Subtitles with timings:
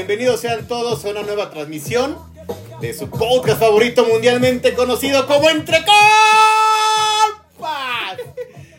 [0.00, 2.16] Bienvenidos sean todos a una nueva transmisión
[2.80, 5.76] de su podcast favorito mundialmente conocido como Entre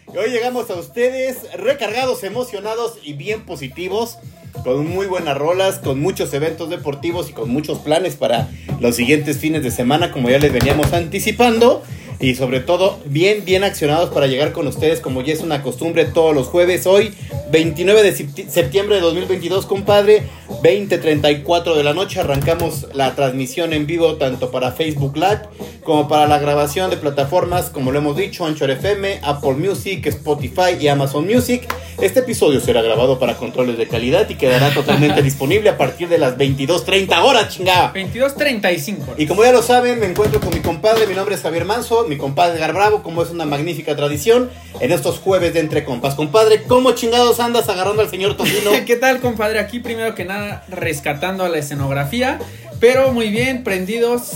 [0.07, 4.18] hoy llegamos a ustedes recargados, emocionados y bien positivos,
[4.64, 9.38] con muy buenas rolas, con muchos eventos deportivos y con muchos planes para los siguientes
[9.38, 11.84] fines de semana, como ya les veníamos anticipando.
[12.21, 16.06] Y sobre todo, bien, bien accionados para llegar con ustedes, como ya es una costumbre
[16.06, 16.86] todos los jueves.
[16.86, 17.14] Hoy,
[17.52, 20.21] 29 de septi- septiembre de 2022, compadre,
[20.62, 22.20] 20.34 de la noche.
[22.20, 25.42] Arrancamos la transmisión en vivo tanto para Facebook Live
[25.84, 30.78] como para la grabación de plataformas, como lo hemos dicho, Anchor FM, Apple Music, Spotify
[30.79, 31.68] y Amazon Music.
[32.00, 36.20] Este episodio será grabado para controles de calidad y quedará totalmente disponible a partir de
[36.20, 37.92] las 22.30 horas, chingada.
[37.94, 39.16] 22.35.
[39.17, 42.06] Y como ya lo saben, me encuentro con mi compadre, mi nombre es Javier Manso,
[42.12, 44.50] mi compadre Edgar Bravo, como es una magnífica tradición,
[44.81, 46.14] en estos jueves de Entre Compas.
[46.14, 48.72] Compadre, ¿cómo chingados andas agarrando al señor Tocino?
[48.86, 49.59] ¿Qué tal, compadre?
[49.59, 52.38] Aquí primero que nada rescatando a la escenografía,
[52.82, 54.32] pero muy bien, prendidos,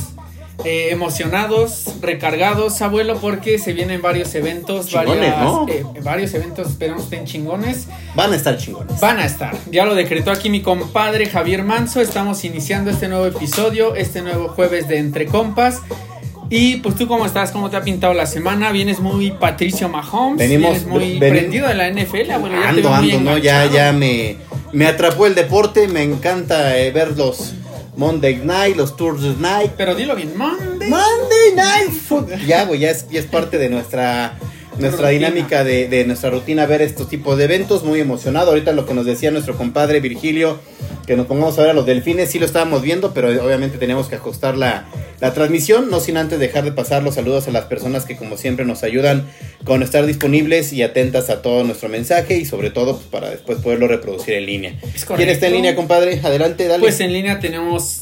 [0.63, 5.65] eh, emocionados, recargados, abuelo, porque se vienen varios eventos, Chingones, varias, ¿no?
[5.67, 7.87] eh, varios eventos, esperamos estén chingones.
[8.15, 9.01] Van a estar chingones.
[9.01, 9.53] Van a estar.
[9.69, 11.99] Ya lo decretó aquí mi compadre Javier Manso.
[11.99, 15.81] Estamos iniciando este nuevo episodio, este nuevo jueves de Entre Compas.
[16.49, 20.37] Y pues tú cómo estás, cómo te ha pintado la semana, vienes muy Patricio Mahomes,
[20.37, 23.37] Venimos- vienes muy ven- prendido de la NFL, abuelo, ya te Ando, ando, ¿no?
[23.37, 24.37] Ya, ya me,
[24.71, 27.53] me atrapó el deporte, me encanta eh, ver los
[27.97, 29.71] Monday Night, los Thursday Night.
[29.75, 30.89] Pero dilo bien, Monday.
[30.89, 32.45] Monday Night Football.
[32.45, 34.37] Ya, güey, ya es, ya es parte de nuestra,
[34.79, 35.29] nuestra Rutina.
[35.29, 37.83] dinámica de, de nuestra rutina ver estos tipos de eventos.
[37.83, 38.49] Muy emocionado.
[38.49, 40.59] Ahorita lo que nos decía nuestro compadre Virgilio,
[41.05, 44.07] que nos pongamos a ver a los delfines, sí lo estábamos viendo, pero obviamente teníamos
[44.07, 44.85] que ajustar la,
[45.19, 45.89] la transmisión.
[45.89, 48.83] No sin antes dejar de pasar los saludos a las personas que, como siempre, nos
[48.83, 49.27] ayudan
[49.63, 53.59] con estar disponibles y atentas a todo nuestro mensaje y, sobre todo, pues, para después
[53.59, 54.79] poderlo reproducir en línea.
[54.95, 56.19] Es ¿Quién está en línea, compadre?
[56.23, 56.81] Adelante, dale.
[56.81, 57.99] Pues en línea tenemos,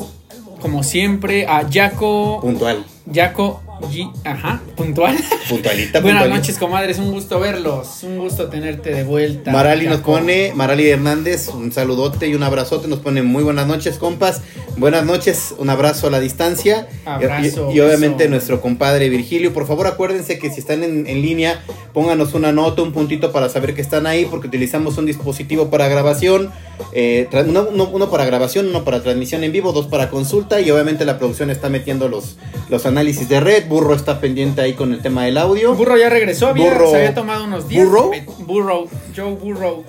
[0.60, 2.40] como siempre, a Jaco.
[2.42, 2.86] Puntual.
[3.12, 4.10] Jaco G.
[4.24, 5.18] Ajá, puntual.
[5.50, 6.28] Puntualita, Buenas puntualita.
[6.38, 7.00] noches, comadres.
[7.00, 8.02] Un gusto verlos.
[8.04, 9.52] Un gusto tenerte de vuelta.
[9.52, 13.98] Marali nos pone, Marali Hernández, un saludote y un abrazote, nos pone muy buenas noches,
[13.98, 14.42] compas.
[14.78, 16.88] Buenas noches, un abrazo a la distancia.
[17.06, 21.22] Abrazo, Y, y obviamente nuestro compadre Virgilio, por favor acuérdense que si están en, en
[21.22, 21.62] línea,
[21.94, 25.88] pónganos una nota, un puntito para saber que están ahí, porque utilizamos un dispositivo para
[25.90, 26.52] grabación,
[26.94, 30.72] eh, uno, uno- uno para grabación, uno para transmisión en vivo, dos para consulta, y
[30.72, 32.38] obviamente la producción está metiendo los,
[32.70, 35.74] los análisis de red, Burro está pendiente ahí con el tema del audio.
[35.76, 37.86] Burro ya regresó, había, Burro- se había tomado unos días.
[37.88, 38.14] ¿Burro?
[38.14, 39.84] Eh, Burro, Joe Burrow.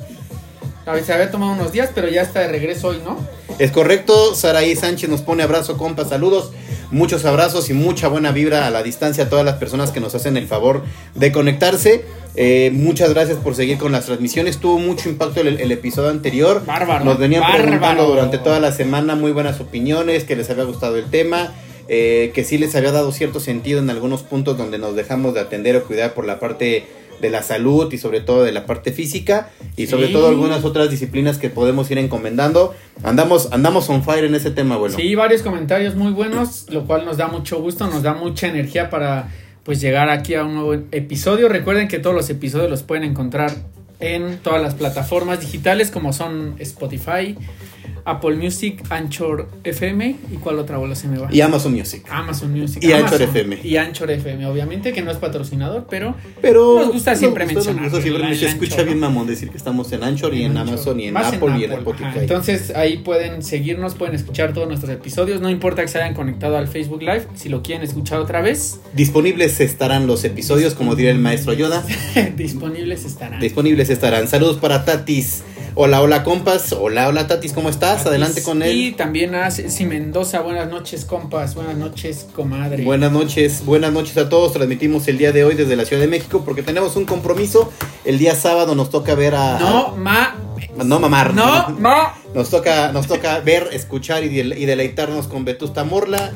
[0.86, 3.16] A ver, se había tomado unos días, pero ya está de regreso hoy, ¿no?
[3.58, 6.52] Es correcto, Saraí Sánchez nos pone abrazo, compa, saludos,
[6.90, 10.14] muchos abrazos y mucha buena vibra a la distancia a todas las personas que nos
[10.14, 10.82] hacen el favor
[11.14, 12.04] de conectarse.
[12.36, 16.62] Eh, muchas gracias por seguir con las transmisiones, tuvo mucho impacto el, el episodio anterior.
[16.66, 17.04] Bárbaro.
[17.04, 17.62] Nos venían bárbaro.
[17.62, 21.52] preguntando durante toda la semana muy buenas opiniones, que les había gustado el tema,
[21.88, 25.40] eh, que sí les había dado cierto sentido en algunos puntos donde nos dejamos de
[25.40, 26.84] atender o cuidar por la parte
[27.20, 30.12] de la salud y sobre todo de la parte física y sobre Sí.
[30.12, 32.74] todo algunas otras disciplinas que podemos ir encomendando.
[33.02, 34.96] Andamos andamos on fire en ese tema, abuelo.
[34.96, 38.90] Sí, varios comentarios muy buenos, lo cual nos da mucho gusto, nos da mucha energía
[38.90, 39.28] para
[39.62, 41.48] pues llegar aquí a un nuevo episodio.
[41.48, 43.54] Recuerden que todos los episodios los pueden encontrar
[44.00, 47.36] en todas las plataformas digitales como son Spotify,
[48.04, 51.28] Apple Music, Anchor FM y cuál otra bola se me va.
[51.32, 52.04] Y Amazon Music.
[52.10, 52.82] Amazon Music.
[52.82, 53.22] Y Amazon.
[53.22, 53.58] Anchor FM.
[53.64, 57.72] Y Anchor FM, obviamente que no es patrocinador, pero Pero Nos gusta siempre nos gusta,
[57.72, 60.74] nos gusta siempre, Anchor, escucha bien mamón decir que estamos en Anchor y en, Anchor.
[60.74, 62.04] Amazon y en Apple y en Spotify.
[62.04, 62.20] ajá.
[62.20, 65.40] Entonces ahí pueden seguirnos, pueden escuchar todos nuestros episodios.
[65.40, 68.80] No importa que se hayan conectado al Facebook Live, si lo quieren escuchar otra vez,
[68.92, 71.84] Disponibles estarán los episodios, como diría el maestro Yoda.
[72.36, 73.40] disponibles estarán.
[73.40, 74.28] Disponibles estarán.
[74.28, 75.42] Saludos para Tatis.
[75.76, 76.72] Hola, hola compas.
[76.72, 77.93] Hola, hola Tatis, ¿cómo estás?
[78.02, 78.96] Adelante con Y él.
[78.96, 82.84] también a Ceci Mendoza, buenas noches, compas, buenas noches, comadre.
[82.84, 84.52] Buenas noches, buenas noches a todos.
[84.52, 87.72] Transmitimos el día de hoy desde la Ciudad de México porque tenemos un compromiso.
[88.04, 89.58] El día sábado nos toca ver a.
[89.58, 90.34] No, ma.
[90.84, 91.32] No mamar.
[91.34, 92.14] No, ma.
[92.34, 96.32] Nos toca, nos toca ver, escuchar y, y deleitarnos con Vetusta Morla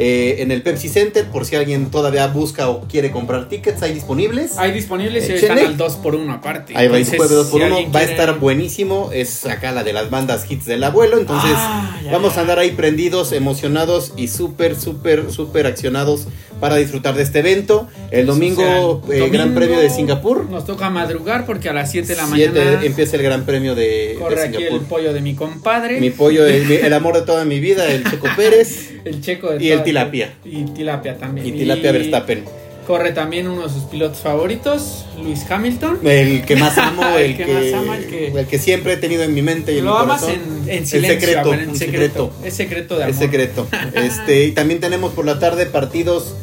[0.00, 1.26] eh, en el Pepsi Center.
[1.26, 4.56] Por si alguien todavía busca o quiere comprar tickets, hay disponibles.
[4.56, 5.54] Hay disponibles y Échenle.
[5.54, 6.72] están al 2 por 1 aparte.
[6.76, 9.10] Ahí va, Entonces, jueves 2 por si 1 alguien va a quiere- estar buenísimo.
[9.12, 11.18] Es acá la de las bandas hits del abuelo.
[11.18, 12.12] Entonces, Ah, ya.
[12.12, 16.28] vamos a andar ahí prendidos, emocionados y súper, súper, súper accionados
[16.60, 17.88] para disfrutar de este evento.
[18.10, 20.48] El domingo, O sea, eh, domingo Gran Premio de Singapur.
[20.50, 24.08] Nos toca madrugar porque a las 7 de la mañana empieza el Gran Premio de,
[24.08, 26.00] de corre aquí el pollo de mi compadre.
[26.00, 29.64] Mi pollo, el, el amor de toda mi vida, el Checo Pérez el checo de
[29.64, 30.32] y el tilapia.
[30.44, 31.46] Y tilapia también.
[31.46, 32.44] y Tilapia Verstappen.
[32.86, 35.98] Corre también uno de sus pilotos favoritos, Luis Hamilton.
[36.06, 38.94] El que más amo, el, El que que, más ama, el que- el que siempre
[38.94, 40.42] he tenido en mi mente y en Lo mi amas corazón.
[40.64, 42.32] en, en El secreto, ver, en secreto.
[42.42, 43.12] Es secreto de amor.
[43.12, 43.66] Es secreto.
[43.94, 46.34] Este, y también tenemos por la tarde partidos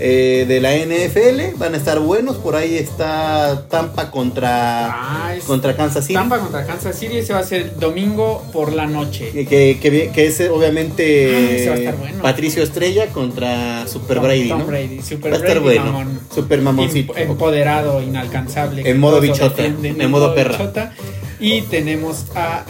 [0.00, 1.56] eh, de la NFL.
[1.58, 2.36] Van a estar buenos.
[2.36, 6.14] Por ahí está Tampa contra, Ah, es contra Kansas City.
[6.14, 9.30] Tampa contra Kansas City, ese va a ser domingo por la noche.
[9.32, 12.22] Que, que, que- es obviamente Ah, ese va a estar bueno.
[12.22, 14.66] Patricio Estrella contra Super Tom- Brady, Tom ¿no?
[14.66, 15.92] Brady, Super Va a estar Brady, bueno.
[15.92, 16.20] mamón.
[16.34, 17.16] Super mamoncito.
[17.16, 18.88] Em- Empoderado, inalcanzable.
[18.88, 20.56] En modo bichota, en modo perra.
[20.58, 20.92] bichota.
[21.38, 22.64] Y tenemos a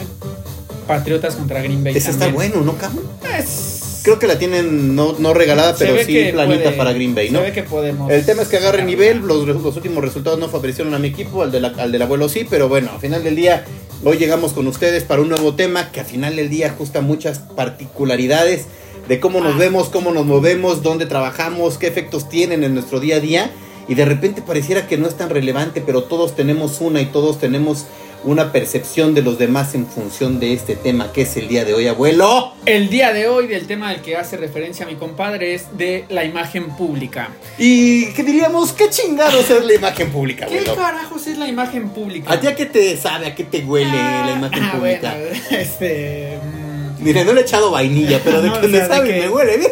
[0.87, 1.95] Patriotas contra Green Bay.
[1.95, 3.05] Ese está bueno, ¿no, cabrón?
[3.37, 7.13] Es- Creo que la tienen no, no regalada, se pero sí planita puede- para Green
[7.13, 7.39] Bay, ¿no?
[7.39, 8.11] Se ve que podemos.
[8.11, 11.43] El tema es que agarre nivel, los, los últimos resultados no favorecieron a mi equipo,
[11.43, 13.63] al, de la- al del abuelo sí, pero bueno, al final del día,
[14.03, 17.39] hoy llegamos con ustedes para un nuevo tema que al final del día ajusta muchas
[17.55, 18.65] particularidades
[19.07, 19.59] de cómo nos Ah.
[19.59, 23.51] vemos, cómo nos movemos, dónde trabajamos, qué efectos tienen en nuestro día a día.
[23.87, 27.39] Y de repente pareciera que no es tan relevante, pero todos tenemos una y todos
[27.39, 27.85] tenemos
[28.23, 31.73] una percepción de los demás en función de este tema que es el día de
[31.73, 32.53] hoy, abuelo.
[32.65, 36.23] El día de hoy, del tema del que hace referencia mi compadre, es de la
[36.23, 37.29] imagen pública.
[37.57, 40.75] Y que diríamos, qué chingados es la imagen pública, ¿Qué abuelo.
[40.75, 42.31] carajos es la imagen pública?
[42.33, 45.15] ¿A ti a qué te sabe, a qué te huele la imagen Ah, pública?
[45.17, 46.37] bueno, este.
[46.43, 49.29] mm, Mire, no le he echado vainilla, pero de No, que me sabe que- me
[49.29, 49.71] huele bien.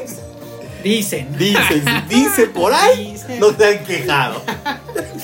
[0.83, 1.27] Dicen.
[1.37, 3.39] Dice, dice por ahí, Dicen.
[3.39, 4.41] no te han quejado.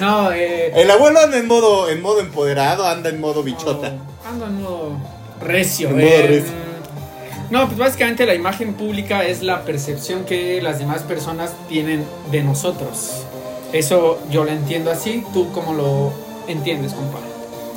[0.00, 0.72] No, eh.
[0.74, 3.90] El abuelo anda en modo, en modo empoderado, anda en modo bichota.
[3.90, 4.92] no, ando en modo
[5.40, 5.90] recio.
[5.90, 6.52] En modo eh, recio.
[6.52, 12.04] mm, No, pues básicamente la imagen pública es la percepción que las demás personas tienen
[12.30, 13.24] de nosotros.
[13.72, 15.22] Eso yo lo entiendo así.
[15.32, 16.12] ¿Tú cómo lo
[16.48, 17.26] entiendes, compadre?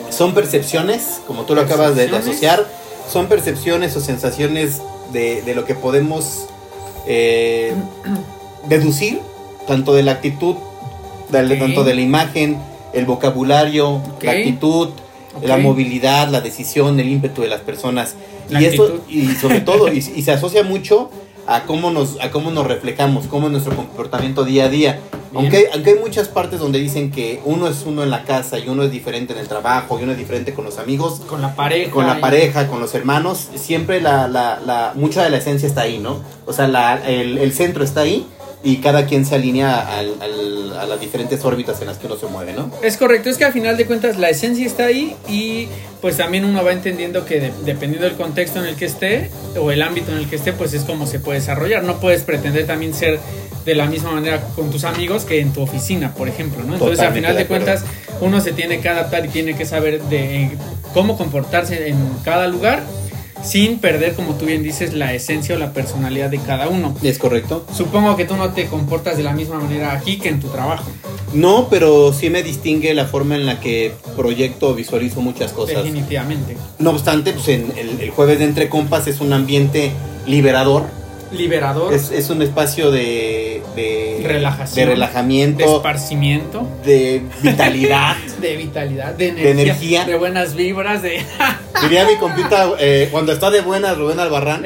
[0.09, 2.65] Son percepciones, como tú lo acabas de, asociar,
[3.11, 4.81] son percepciones o sensaciones
[5.11, 6.45] de, de lo que podemos
[7.05, 7.73] eh,
[8.67, 9.19] deducir,
[9.67, 10.55] tanto de la actitud,
[11.29, 11.59] de- Ok.
[11.59, 12.57] tanto de la imagen,
[12.93, 14.23] el vocabulario, Ok.
[14.23, 14.89] la actitud,
[15.35, 15.45] Ok.
[15.47, 18.15] la movilidad, la decisión, el ímpetu de las personas.
[18.49, 19.01] La y esto, actitud.
[19.09, 21.09] y sobre todo, y, y se asocia mucho
[21.47, 24.99] a cómo nos, a cómo nos reflejamos, cómo es nuestro comportamiento día a día.
[25.31, 25.45] Bien.
[25.45, 28.69] Aunque, aunque hay muchas partes donde dicen que uno es uno en la casa y
[28.69, 31.55] uno es diferente en el trabajo y uno es diferente con los amigos, Con la
[31.55, 31.89] pareja.
[31.91, 35.67] con la y- pareja, con los hermanos, siempre la, la, la, mucha de la esencia
[35.67, 36.21] está ahí, ¿no?
[36.45, 38.27] O sea, la, el, el centro está ahí
[38.63, 42.15] y cada quien se alinea al- al- a las diferentes órbitas en las que uno
[42.15, 42.71] se mueve, ¿no?
[42.81, 45.67] Es correcto, es que al final de cuentas la esencia está ahí y
[46.01, 49.29] pues también uno va entendiendo que de- dependiendo del contexto en el que esté
[49.59, 51.83] o el ámbito en el que esté, pues es como se puede desarrollar.
[51.83, 53.19] No puedes pretender también ser
[53.65, 56.73] de la misma manera con tus amigos que en tu oficina, por ejemplo, ¿no?
[56.73, 57.83] Entonces al Totalmente final de cuentas
[58.21, 60.51] uno se tiene que adaptar y tiene que saber de eh,
[60.93, 62.83] cómo comportarse en cada lugar
[63.43, 66.95] sin perder, como tú bien dices, la esencia o la personalidad de cada uno.
[67.03, 67.65] ¿Es correcto?
[67.75, 70.89] Supongo que tú no te comportas de la misma manera aquí que en tu trabajo.
[71.33, 75.77] No, pero sí me distingue la forma en la que proyecto o visualizo muchas cosas.
[75.83, 76.55] Definitivamente.
[76.79, 79.91] No obstante, pues en el, el jueves de Entre Compas es un ambiente
[80.25, 80.85] liberador,
[81.31, 81.93] Liberador.
[81.93, 84.75] es, es un espacio de, de Relajación.
[84.87, 88.15] de relajamiento, de esparcimiento, de vitalidad.
[88.49, 90.17] de vitalidad, de energía, de, energía.
[90.17, 91.23] buenas vibras, de,
[91.81, 94.63] Diría mi compita, eh, cuando está de buenas Rubén Albarrán,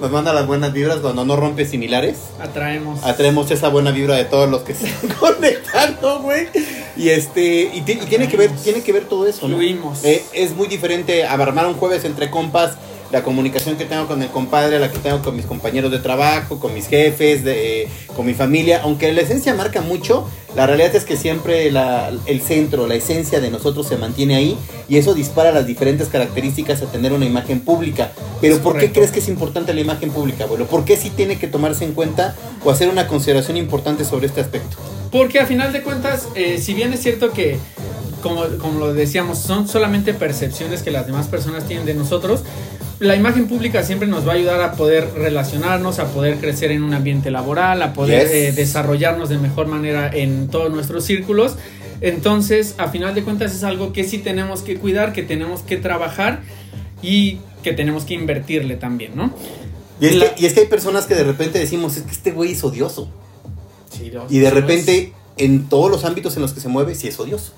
[0.00, 2.16] nos manda las buenas vibras cuando no rompe similares.
[2.40, 3.02] atraemos.
[3.04, 6.48] Atraemos esa buena vibra de todos los que se están conectando, güey.
[6.96, 9.56] Y este, y, ti- y tiene que ver, tiene que ver todo eso, ¿no?
[9.56, 10.04] Fluimos.
[10.04, 12.76] Eh, es muy diferente armar un jueves entre compas,
[13.14, 16.58] la comunicación que tengo con el compadre, la que tengo con mis compañeros de trabajo,
[16.58, 18.80] con mis jefes, de, eh, con mi familia.
[18.82, 23.38] Aunque la esencia marca mucho, la realidad es que siempre la- el centro, la esencia
[23.40, 24.56] de nosotros se mantiene ahí
[24.88, 28.10] y eso dispara las diferentes características a tener una imagen pública.
[28.40, 28.94] Pero Es ¿por qué correcto.
[28.98, 30.66] crees que es importante la imagen pública, abuelo?
[30.66, 34.40] ¿Por qué sí tiene que tomarse en cuenta o hacer una consideración importante sobre este
[34.40, 34.76] aspecto?
[35.12, 37.58] Porque a final de cuentas, eh, si bien es cierto que,
[38.24, 42.40] como, como lo decíamos, son solamente percepciones que las demás personas tienen de nosotros,
[43.04, 46.82] la imagen pública siempre nos va a ayudar a poder relacionarnos, a poder crecer en
[46.82, 48.32] un ambiente laboral, a poder Yes.
[48.34, 51.56] eh, desarrollarnos de mejor manera en todos nuestros círculos.
[52.00, 55.76] Entonces, a final de cuentas es algo que sí tenemos que cuidar, que tenemos que
[55.76, 56.42] trabajar
[57.02, 59.32] y que tenemos que invertirle también, ¿no?
[60.00, 62.10] Y es, La- que, y es que hay personas que de repente decimos, es que
[62.12, 63.08] este güey es odioso.
[63.90, 67.18] Sí, Y de repente, en todos los ámbitos en los que se mueve, sí es
[67.20, 67.52] odioso.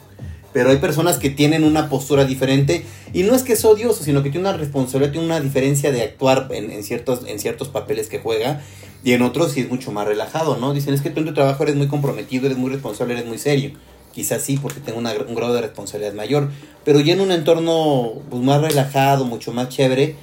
[0.57, 2.83] Pero hay personas que tienen una postura diferente
[3.13, 6.01] y no es que es odioso, sino que tiene una responsabilidad, tiene una diferencia de
[6.01, 8.63] actuar en, ciertos, en ciertos papeles que juega
[9.05, 10.73] y en otros sí es mucho más relajado, ¿no?
[10.73, 13.37] Dicen, es que tú en tu trabajo eres muy comprometido, eres muy responsable, eres muy
[13.37, 13.73] serio.
[14.15, 16.49] Quizás sí, porque tengo un grado de responsabilidad mayor,
[16.87, 20.17] pero ya en un entorno pues, más relajado, mucho más chévere,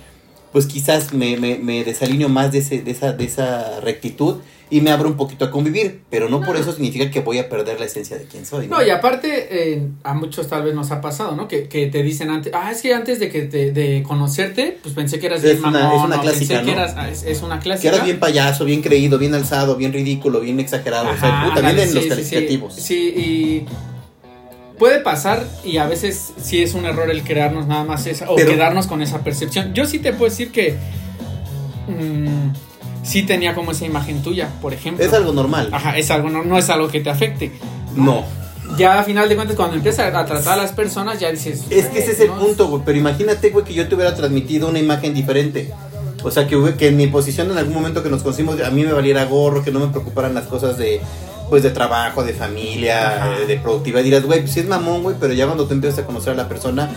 [0.51, 4.37] pues quizás me, me, me desalineo más de, ese, de, esa, de esa rectitud
[4.75, 7.47] y me abro un poquito a convivir, pero no, por eso significa que voy a
[7.47, 8.67] perder la esencia de quién soy.
[8.67, 11.47] No, y aparte, eh, a muchos tal vez nos ha pasado, ¿no?
[11.47, 14.95] Que, que te dicen antes, ah, es que antes de que te, de conocerte, pues
[14.95, 16.81] pensé que eras Es bien una- mamón, es una clásica, pensé que ¿no?
[16.81, 17.93] eras, ah, es, es una Que clásica.
[17.93, 21.09] eras bien payaso, bien creído, bien alzado, bien ridículo, bien exagerado.
[21.09, 22.73] o sea, Ajá, puta, vienen los sí, calificativos.
[22.75, 23.65] Sí, sí, y
[24.79, 28.35] puede pasar y a veces sí es un error el crearnos nada más esa o
[28.35, 29.73] Pero- quedarnos con esa percepción.
[29.75, 30.75] Yo sí te puedo decir que
[31.87, 32.72] mm,
[33.03, 35.05] sí tenía como esa imagen tuya, por ejemplo.
[35.05, 35.69] Es algo normal.
[35.71, 37.51] Ajá, es algo, no, no es algo que te afecte.
[37.95, 38.23] No.
[38.77, 41.63] Ya a final de cuentas, cuando empiezas a tratar a las personas, ya dices.
[41.69, 42.81] Es que ese es el "No, punto, güey.
[42.85, 45.71] Pero imagínate, güey, que yo te hubiera transmitido una imagen diferente.
[46.23, 48.83] O sea, que, que en mi posición en algún momento que nos conocimos, a mí
[48.83, 51.01] me valiera gorro, que no me preocuparan las cosas de,
[51.49, 53.37] pues, de trabajo, de familia, Ajá.
[53.41, 54.01] eh, de productividad.
[54.03, 56.35] Dirás, güey, pues sí es mamón, güey, pero ya cuando tú empiezas a conocer a
[56.37, 56.89] la persona,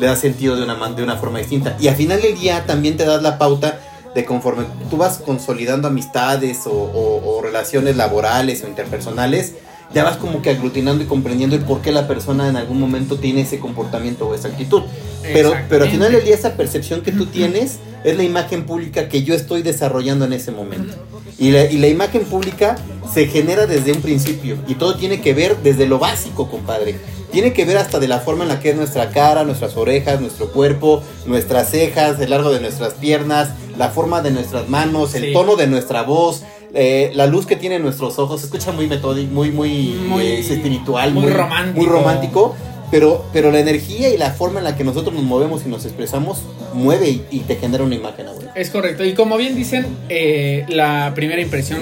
[0.00, 1.76] le da sentido de una, de una forma distinta.
[1.78, 3.78] Y al final del día también te das la pauta
[4.14, 9.54] de conforme tú vas consolidando amistades o, o- o relaciones laborales o interpersonales,
[9.94, 13.16] ya vas como que aglutinando y comprendiendo el por qué la persona en algún momento
[13.18, 14.82] tiene ese comportamiento o esa actitud.
[15.22, 19.08] Pero, pero al final del día esa percepción que tú tienes es la imagen pública
[19.08, 20.94] que yo estoy desarrollando en ese momento.
[21.38, 22.76] Y la, y la imagen pública
[23.12, 26.96] se genera desde un principio y todo tiene que ver desde lo básico, compadre.
[27.30, 30.20] Tiene que ver hasta de la forma en la que es nuestra cara, nuestras orejas,
[30.20, 33.50] nuestro cuerpo, nuestras cejas, el largo de nuestras piernas,
[33.82, 35.32] la forma de nuestras manos, el Sí.
[35.32, 38.40] tono de nuestra voz, eh, la luz que tienen nuestros ojos.
[38.40, 39.70] Se escucha muy metódico, muy, muy,
[40.08, 41.78] Muy- eh, espiritual, muy muy, romántico.
[41.80, 42.54] muy romántico.
[42.92, 45.84] Pero, pero la energía y la forma en la que nosotros nos movemos y nos
[45.86, 46.42] expresamos
[46.74, 48.48] mueve y, y te genera una imagen, güey.
[48.54, 49.02] Es correcto.
[49.04, 51.80] Y como bien dicen, eh, la primera impresión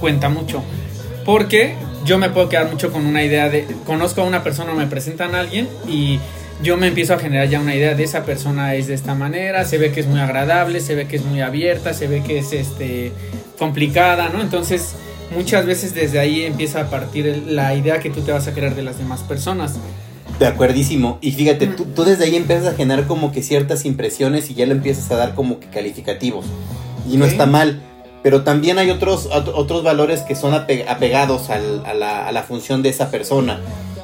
[0.00, 0.62] cuenta mucho.
[1.26, 1.74] Porque
[2.06, 3.66] yo me puedo quedar mucho con una idea de.
[3.84, 6.20] Conozco a una persona me presentan a alguien y
[6.62, 9.64] yo me empiezo a generar ya una idea de esa persona es de esta manera.
[9.64, 12.38] Se ve que es muy agradable, se ve que es muy abierta, se ve que
[12.38, 13.12] es este
[13.58, 14.40] complicada, ¿no?
[14.40, 14.94] Entonces.
[15.36, 18.74] Muchas veces desde ahí empieza a partir la idea que tú te vas a crear
[18.74, 19.74] de las demás personas.
[20.38, 21.18] De acuerdísimo.
[21.20, 24.64] Y fíjate, tú, tú desde ahí empiezas a generar como que ciertas impresiones y ya
[24.64, 26.46] le empiezas a dar como que calificativos.
[27.06, 27.82] Y no está mal.
[28.22, 32.32] Pero también hay otros, ot- otros valores que son ape- apegados al- a, la, a
[32.32, 33.60] la función de esa persona.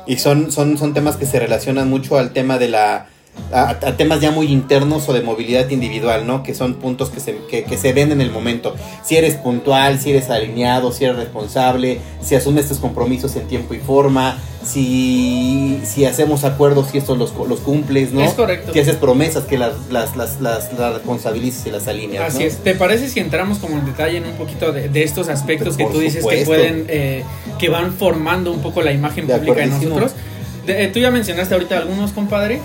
[0.06, 3.06] Y son, son, son temas que se relacionan mucho al tema de la...
[3.52, 6.42] A, a temas ya muy internos o de movilidad individual, ¿no?
[6.42, 8.74] Que son puntos que se, que, que se ven en el momento.
[9.04, 13.74] Si eres puntual, si eres alineado, si eres responsable, si asumes tus compromisos en tiempo
[13.74, 18.22] y forma, si, si hacemos acuerdos, si estos los, los cumples, ¿no?
[18.22, 18.72] Es correcto.
[18.72, 22.44] Si haces promesas, que las, las, las, las, las responsabilices y las alineas, Así ¿no?
[22.46, 22.56] es.
[22.58, 25.84] ¿Te parece si entramos como en detalle en un poquito de, de estos aspectos que
[25.86, 27.24] tú dices que pueden, eh,
[27.58, 30.12] que van formando un poco la imagen De pública de nosotros?
[30.66, 32.60] De- eh, tú ya mencionaste ahorita algunos, compadre.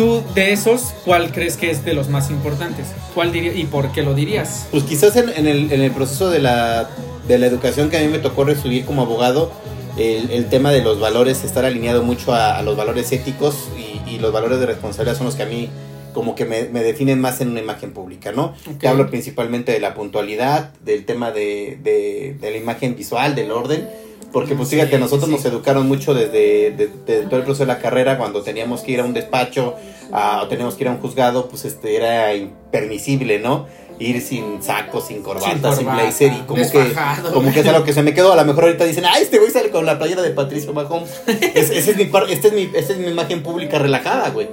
[0.00, 2.86] Tú de esos, ¿cuál crees que es de los más importantes?
[3.14, 4.66] ¿Cuál diría y por qué lo dirías?
[4.70, 6.88] Pues quizás en, en el, en el proceso de la,
[7.28, 9.52] de la educación que a mí me tocó recibir como abogado,
[9.98, 14.10] el, el tema de los valores, estar alineado mucho a, a los valores éticos y,
[14.10, 15.68] y los valores de responsabilidad son los que a mí
[16.14, 18.54] como que me, me definen más en una imagen pública, ¿no?
[18.72, 18.78] Ok.
[18.78, 23.50] Te hablo principalmente de la puntualidad, del tema de, de, de la imagen visual, del
[23.50, 23.86] orden,
[24.32, 25.34] porque pues fíjate, nosotros sí.
[25.36, 28.92] nos educaron mucho desde, de- desde todo el proceso de la carrera, cuando teníamos que
[28.92, 29.74] ir a un despacho
[30.12, 33.66] ah, o teníamos que ir a un juzgado, pues este era impermisible, ¿no?
[33.98, 36.92] Ir sin saco, sin corbata, sin, corbata, blazer y como que,
[37.34, 38.32] como que es algo que se me quedó.
[38.32, 41.10] A lo mejor ahorita dicen, ah, este güey sale con la playera de Patricio Mahomes.
[41.26, 44.48] Es, ese es mi, par- es mi, esta es mi imagen pública relajada, güey.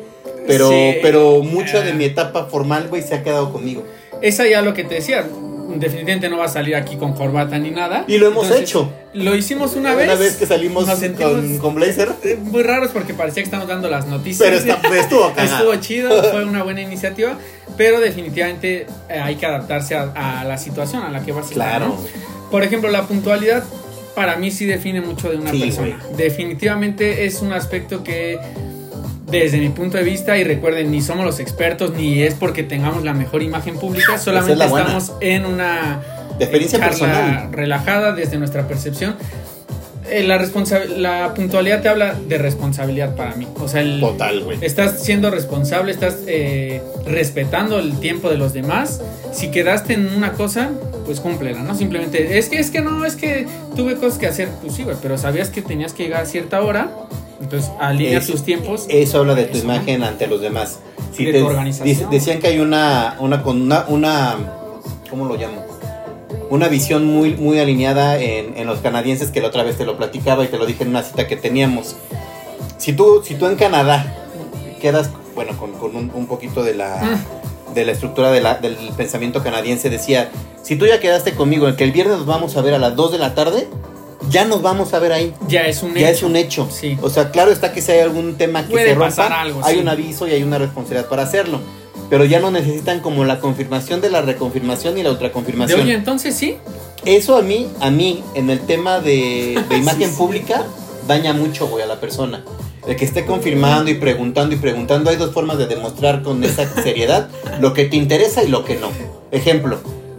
[0.48, 0.96] Pero, Sí.
[1.02, 1.96] pero mucho de Ah.
[1.96, 3.84] mi etapa formal, güey, se ha quedado conmigo.
[4.22, 5.26] Esa ya lo que te decía.
[5.68, 8.06] Definitivamente no va a salir aquí con corbata ni nada.
[8.08, 8.92] Y lo hemos Entonces, hecho.
[9.14, 10.06] Lo hicimos una vez.
[10.06, 10.86] Una vez que salimos
[11.18, 12.10] con, con blazer.
[12.24, 14.48] eh, muy raros porque parecía que estamos dando las noticias.
[14.50, 15.34] Pero está, estuvo.
[15.38, 17.38] Estuvo chido, fue una buena iniciativa,
[17.76, 21.50] pero definitivamente eh, hay que adaptarse a, a la situación a la que vas a
[21.50, 21.88] estar, Claro.
[21.88, 21.98] ¿no?
[22.52, 23.64] Por ejemplo, la puntualidad
[24.16, 26.00] para mí sí define mucho de una Sí, persona.
[26.16, 28.40] Definitivamente es un aspecto que
[29.28, 33.04] desde mi punto de vista y recuerden ni somos los expertos ni es porque tengamos
[33.04, 36.02] la mejor imagen pública, solamente estamos en una
[36.38, 37.50] De experiencia personal.
[37.52, 39.16] relajada desde nuestra percepción.
[40.10, 43.48] Eh, la, responsa- la puntualidad te habla de responsabilidad para mí.
[43.60, 44.58] O sea, el, Total, güey.
[44.62, 49.02] Estás siendo responsable, estás eh, respetando el tiempo de los demás.
[49.34, 50.70] Si quedaste en una cosa,
[51.06, 51.76] pues cúmplela, ¿no?
[51.76, 54.96] Simplemente, es que, es que no, es que tuve cosas que hacer, pues sí, güey,
[55.02, 56.90] pero sabías que tenías que llegar a cierta hora,
[57.42, 58.86] entonces alinea tus tiempos.
[58.90, 60.80] Eso habla de tu Eso, imagen ante los demás.
[61.18, 62.10] De tu organización.
[62.12, 64.36] decían que hay una, una, una, una,
[65.10, 65.66] ¿cómo lo llamo?
[66.50, 69.98] Una visión muy, muy alineada en, en los canadienses que la otra vez te lo
[69.98, 71.96] platicaba y te lo dije en una cita que teníamos.
[72.78, 74.16] Si tú, si tú en Canadá
[74.82, 77.74] quedas, bueno, con, con un, un poquito de la, Mm.
[77.74, 80.30] de la estructura de la- del pensamiento canadiense decía,
[80.64, 82.96] si tú ya quedaste conmigo en que el viernes nos vamos a ver a las
[82.96, 83.68] 2 de la tarde,
[84.30, 85.34] ya nos vamos a ver ahí.
[85.48, 86.18] Ya es un Ya hecho.
[86.18, 86.68] es un hecho.
[86.72, 86.98] Sí.
[87.02, 89.62] O sea, claro está que si hay algún tema que Puede se rompa, pasar algo,
[89.64, 89.82] hay sí.
[89.82, 91.60] un aviso y hay una responsabilidad para hacerlo.
[92.10, 95.82] Pero ya no necesitan como la confirmación de la reconfirmación y la De ultraconfirmación.
[95.82, 96.58] oye, entonces sí.
[97.06, 100.64] Eso a mí, a mí, en el tema de, de imagen pública,
[101.08, 102.44] daña mucho, güey, a la persona.
[102.86, 105.10] De que esté confirmando y preguntando y preguntando.
[105.10, 107.28] Hay dos formas de demostrar con esa seriedad
[107.60, 108.88] lo que te interesa y lo que no.
[109.32, 109.78] Ejemplo.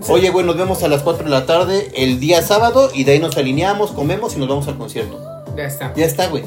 [0.09, 3.12] Oye, güey, nos vemos a las 4 de la tarde el día sábado y de
[3.12, 5.18] ahí nos alineamos, comemos y nos vamos al concierto.
[5.57, 5.92] Ya está.
[5.97, 6.45] Ya está, güey.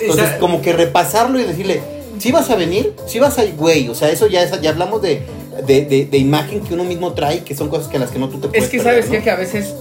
[0.00, 1.82] Entonces, Esa- como que repasarlo y decirle,
[2.20, 3.88] si vas a venir, si vas a ir, güey.
[3.88, 5.22] O sea, eso ya, es, ya hablamos de,
[5.66, 8.18] de, de- de imagen que uno mismo trae, que son cosas que a las que
[8.18, 9.74] no tú te puedes Es que perder, sabes que a veces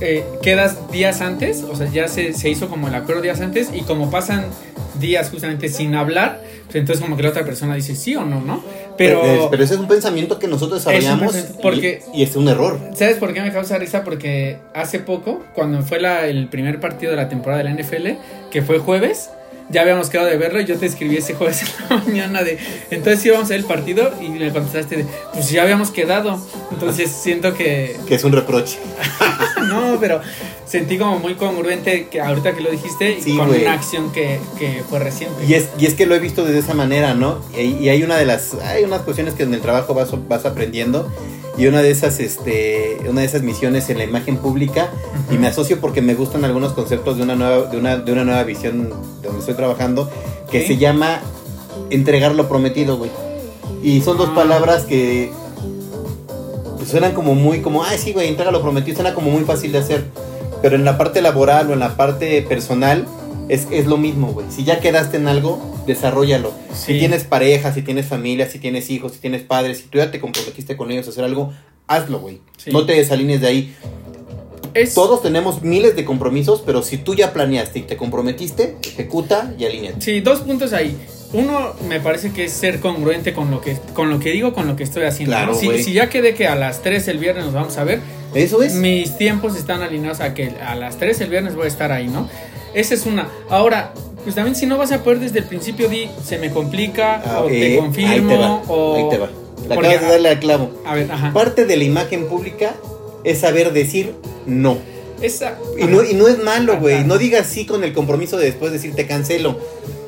[0.00, 3.68] eh, quedas días antes, o sea, ya se, se hizo como el acuerdo días antes
[3.72, 4.44] y como pasan
[5.00, 8.40] días justamente sin hablar, pues entonces como que la otra persona dice sí o no,
[8.40, 8.62] ¿no?
[8.96, 12.48] Pero, Pero, pero ese es un pensamiento que nosotros desarrollamos porque- y, y es un
[12.48, 12.78] error.
[12.94, 14.04] ¿sabes por qué me causa risa?
[14.04, 18.18] Porque hace poco, cuando fue la, el primer partido de la temporada de la NFL,
[18.52, 19.30] que fue jueves,
[19.70, 22.58] ya habíamos quedado de verlo y yo te escribí ese jueves en la mañana de,
[22.90, 26.40] entonces sí vamos a ver el partido y me contestaste de, pues ya habíamos quedado.
[26.70, 28.78] Entonces siento que, Que es un reproche.
[29.68, 30.20] no, pero
[30.66, 34.82] sentí como muy congruente que ahorita que lo dijiste Sí, con una acción que, que
[34.88, 35.44] fue reciente.
[35.46, 37.40] Y es, y es que lo he visto de esa manera, ¿no?
[37.56, 40.44] Y, y hay una de las, hay unas cuestiones que en el trabajo vas, vas
[40.44, 41.10] aprendiendo.
[41.56, 44.88] Y una de esas, este, una de esas misiones en la imagen pública,
[45.30, 48.24] y me asocio porque me gustan algunos conceptos de una nueva, de una, de una
[48.24, 48.88] nueva visión
[49.20, 50.10] de donde estoy trabajando,
[50.50, 51.20] que se llama
[51.90, 53.10] entregar lo prometido, güey.
[53.82, 54.34] Y son dos Ah.
[54.34, 55.30] palabras que
[56.76, 59.72] pues, suenan como muy, como, ay, sí, güey, entrega lo prometido, suena como muy fácil
[59.72, 60.04] de hacer.
[60.60, 63.06] Pero en la parte laboral o en la parte personal
[63.48, 64.46] es, es lo mismo, güey.
[64.50, 66.52] Si ya quedaste en algo, desarrollalo.
[66.72, 66.92] Sí.
[66.94, 70.10] Si tienes pareja, si tienes familia, si tienes hijos, si tienes padres, si tú ya
[70.10, 71.52] te comprometiste con ellos a hacer algo,
[71.86, 72.40] hazlo, güey.
[72.56, 72.70] Sí.
[72.70, 73.74] No te desalines de ahí.
[74.74, 79.54] Es- Todos tenemos miles de compromisos, pero si tú ya planeaste y te comprometiste, ejecuta
[79.58, 80.00] y alíñate.
[80.00, 80.96] Sí, dos puntos ahí.
[81.32, 84.66] Uno, me parece que es ser congruente con lo que, con lo que digo, con
[84.66, 85.34] lo que estoy haciendo.
[85.36, 85.58] Claro, ¿no?
[85.58, 85.82] si, güey.
[85.82, 88.00] si ya quedé que a las 3 el viernes nos vamos a ver,
[88.34, 88.74] Eso es.
[88.74, 92.06] mis tiempos están alineados a que a las 3 el viernes voy a estar ahí,
[92.08, 92.28] ¿no?
[92.74, 93.28] Esa es una.
[93.48, 97.22] Ahora, pues también si no vas a poder desde el principio, di, se me complica,
[97.24, 98.96] Ah, o eh, te confirmo, ahí te va, o...
[98.96, 99.30] Ahí te va.
[99.68, 100.70] Porque- acabas de darle al clavo.
[100.84, 101.32] A ver, ajá.
[101.32, 102.74] Parte de la imagen pública
[103.22, 104.12] es saber decir
[104.46, 104.76] no.
[105.22, 105.58] Esa...
[105.78, 107.04] Y no, y no es malo, güey.
[107.04, 109.58] No digas sí con el compromiso de después decir te cancelo.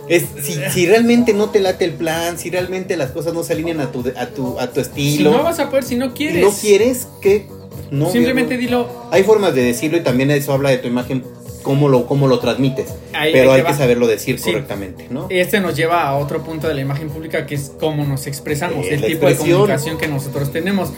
[0.09, 3.55] Es, si, si realmente no te late el plan, si realmente las cosas no se
[3.55, 6.13] alinean a tu, a tu, a tu Si estilo, no vas a poder, si no
[6.15, 6.43] quieres.
[6.45, 7.47] no quieres, que
[7.91, 8.11] no.
[8.11, 8.89] Simplemente dilo.
[9.11, 11.25] Hay formas de decirlo y también eso habla de tu imagen,
[11.67, 12.95] cómo lo, cómo lo transmites.
[13.13, 14.53] Ahí- pero ahí hay que saberlo decir Sí.
[14.53, 15.27] correctamente, ¿no?
[15.31, 18.87] Este nos lleva a otro punto de la imagen pública que es cómo nos expresamos,
[18.87, 20.93] Eh, el tipo de comunicación que nosotros tenemos.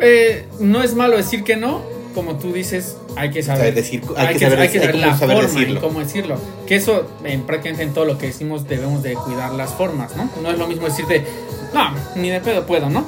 [0.00, 1.80] Eh, no es malo decir que no,
[2.14, 3.74] como tú dices, hay que sea, saber.
[3.74, 5.78] decir, hay, que saber, hay que hay saber cómo la saber forma decirlo.
[5.78, 6.36] y cómo decirlo.
[6.66, 10.28] Que eso, en, prácticamente en todo lo que decimos, debemos de cuidar las formas, ¿no?
[10.42, 11.24] No es lo mismo decirte,
[11.72, 13.06] no, ni de pedo puedo, ¿no?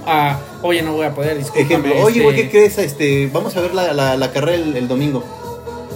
[0.63, 1.65] Oye, no voy a poder, discúlpame.
[1.89, 2.79] Ejemplo, oye, este, ¿qué crees?
[2.79, 5.23] Este, vamos a ver la, la, la carrera el, el domingo.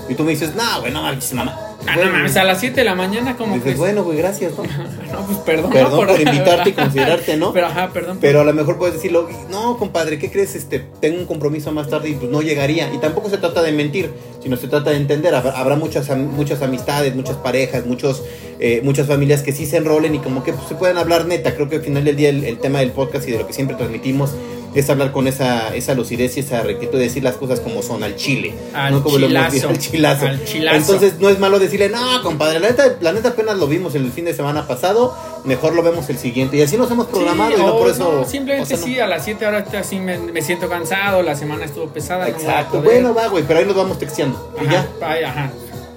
[0.08, 1.68] Y tú me dices, no, güey, no, manches, mamá.
[1.86, 3.78] Ah, no mames, a las 7 de la mañana, como Dices, que.
[3.78, 4.64] bueno, güey, gracias, ¿no?
[5.12, 5.70] no, pues perdón.
[5.70, 7.52] Perdón por invitarte y considerarte, ¿no?
[7.52, 8.18] Pero ajá, perdón.
[8.20, 10.54] Pero a lo mejor puedes decirlo, no, compadre, ¿qué crees?
[10.54, 12.92] Este, tengo un compromiso más tarde y pues no llegaría.
[12.92, 14.10] Y tampoco se trata de mentir,
[14.42, 15.34] sino se trata de entender.
[15.34, 18.22] Habrá, muchas, muchas amistades, muchas parejas, muchos,
[18.58, 21.54] eh, muchas familias que sí se enrolen y como que pues, se pueden hablar neta.
[21.54, 23.52] Creo que al final del día el, el tema del podcast y de lo que
[23.52, 24.32] siempre transmitimos
[24.74, 28.02] es hablar con esa, esa lucidez y esa rectitud de decir las cosas como son,
[28.04, 28.54] al chile.
[28.74, 29.54] Al no como lo hemos chilazo.
[29.56, 30.26] dicho, al chilazo.
[30.26, 30.76] Al chilazo.
[30.76, 34.10] Entonces no es malo decirle, no, compadre, la neta, la neta apenas lo vimos el
[34.12, 36.56] fin de semana pasado, mejor lo vemos el siguiente.
[36.56, 38.12] Y así nos hemos programado Sí, y no o por eso...
[38.12, 41.22] no, simplemente o sea, no- sí, a las 7 horas así me, me siento cansado,
[41.22, 42.28] la semana estuvo pesada.
[42.28, 44.54] Exacto, bueno, va, güey, pero ahí nos vamos texteando.
[44.62, 44.86] Y ya.
[45.24, 45.50] ajá.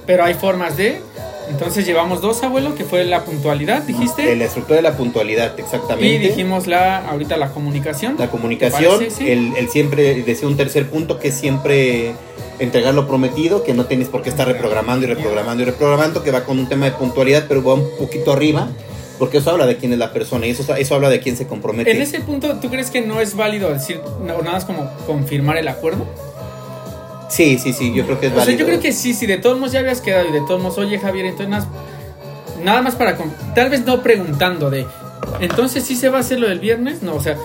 [0.06, 1.02] Pero hay formas de.
[1.52, 4.36] Entonces llevamos dos, abuelo, que fue la puntualidad, dijiste.
[4.36, 6.08] La estructura de la puntualidad, exactamente.
[6.08, 8.16] y dijimos la ahorita la comunicación.
[8.18, 9.18] la comunicación, ¿Te parece?
[9.18, 9.30] Sí.
[9.30, 12.14] el, el siempre, decía un tercer punto que es siempre
[12.60, 16.32] entregar lo prometido, que no tienes por qué estar reprogramando y reprogramando y reprogramando, que
[16.32, 18.70] va con un tema de puntualidad, pero va un poquito arriba,
[19.18, 21.48] porque eso habla de quién es la persona y eso, eso habla de quién se
[21.48, 21.92] compromete.
[21.92, 25.68] En ese punto, ¿tú crees que no es válido decir nada más como confirmar el
[25.68, 26.06] acuerdo?
[27.32, 28.60] Sí, sí, sí, yo creo que es O sea, válido.
[28.60, 30.78] yo creo que sí, si de todos modos ya habías quedado y de todos modos,
[30.78, 31.66] oye Javier, entonces
[32.64, 34.86] nada, más para, con- tal vez no preguntando de,
[35.40, 37.38] entonces sí se va a hacer lo del viernes, no, o sea,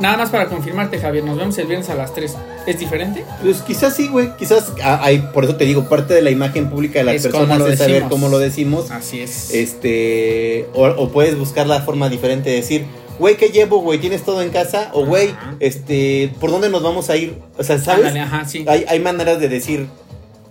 [0.00, 2.36] nada más para confirmarte Javier, nos vemos el viernes a las 3,
[2.66, 3.24] ¿es diferente?
[3.42, 6.70] Pues quizás sí, güey, quizás ah, hay, por eso te digo, parte de la imagen
[6.70, 8.90] pública de las Es personas es saber cómo lo decimos.
[8.90, 9.52] Así es.
[9.54, 12.86] Este, o, o puedes buscar la forma diferente de decir,
[13.18, 13.98] güey, ¿qué llevo, güey?
[13.98, 14.90] ¿Tienes todo en casa?
[14.92, 17.38] O, güey, este, ¿por dónde nos vamos a ir?
[17.58, 18.06] O sea, ¿sabes?
[18.06, 18.64] Ándale, ajá, sí.
[18.68, 19.88] Hay, hay maneras de decir,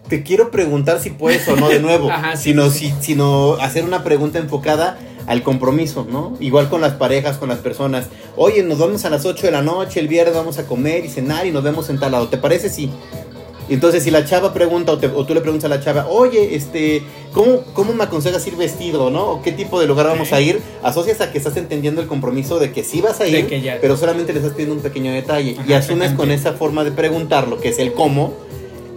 [0.08, 3.54] te quiero preguntar si puedes o no de nuevo, Ajá, sí, sino, sí, Si, sino
[3.54, 4.98] hacer una pregunta enfocada
[5.28, 6.38] al compromiso, ¿no?
[6.40, 8.08] Igual con las parejas, con las personas.
[8.36, 11.10] Oye, nos vamos a las 8 de la noche, el viernes vamos a comer y
[11.10, 12.28] cenar y nos vemos en tal lado.
[12.28, 12.70] ¿Te parece?
[12.70, 12.92] Sí.
[13.68, 16.56] Entonces, si la chava pregunta o, te- o tú le preguntas a la chava, oye,
[16.56, 17.02] este,
[17.34, 19.32] ¿cómo, ¿cómo me aconsejas ir vestido, no?
[19.32, 20.62] ¿O qué tipo de lugar vamos a ir?
[20.84, 23.98] Asocias a que estás entendiendo el compromiso de que sí vas a ir, ya- pero
[23.98, 25.58] solamente le estás pidiendo un pequeño detalle.
[25.68, 28.34] y asumes con esa forma de preguntar lo que es el cómo,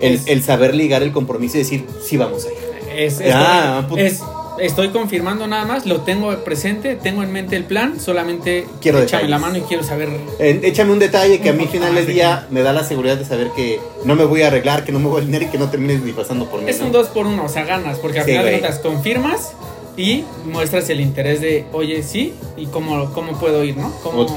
[0.00, 2.58] el, Es- el saber ligar el compromiso y decir, sí vamos a ir.
[2.96, 3.94] Es, es Ah, correcto.
[3.94, 4.22] put- Es-
[4.60, 9.22] estoy confirmando nada más, lo tengo presente, tengo en mente el plan, solamente Quiero échame
[9.24, 9.30] detalles.
[9.30, 10.08] la mano y quiero saber.
[10.38, 12.84] Eh, échame un detalle que a mí al final del de día me da la
[12.84, 15.42] seguridad de saber que no me voy a arreglar, que no me voy a alinear
[15.44, 16.70] y que no termines ni pasando por mí.
[16.70, 16.86] Es ¿no?
[16.86, 19.52] un 2 por 1 o sea, ganas, porque al Sí, final de cuentas confirmas
[19.96, 23.92] y muestras el interés de, oye, sí, y cómo, cómo puedo ir, ¿no?
[24.02, 24.36] ¿Cómo- Otro.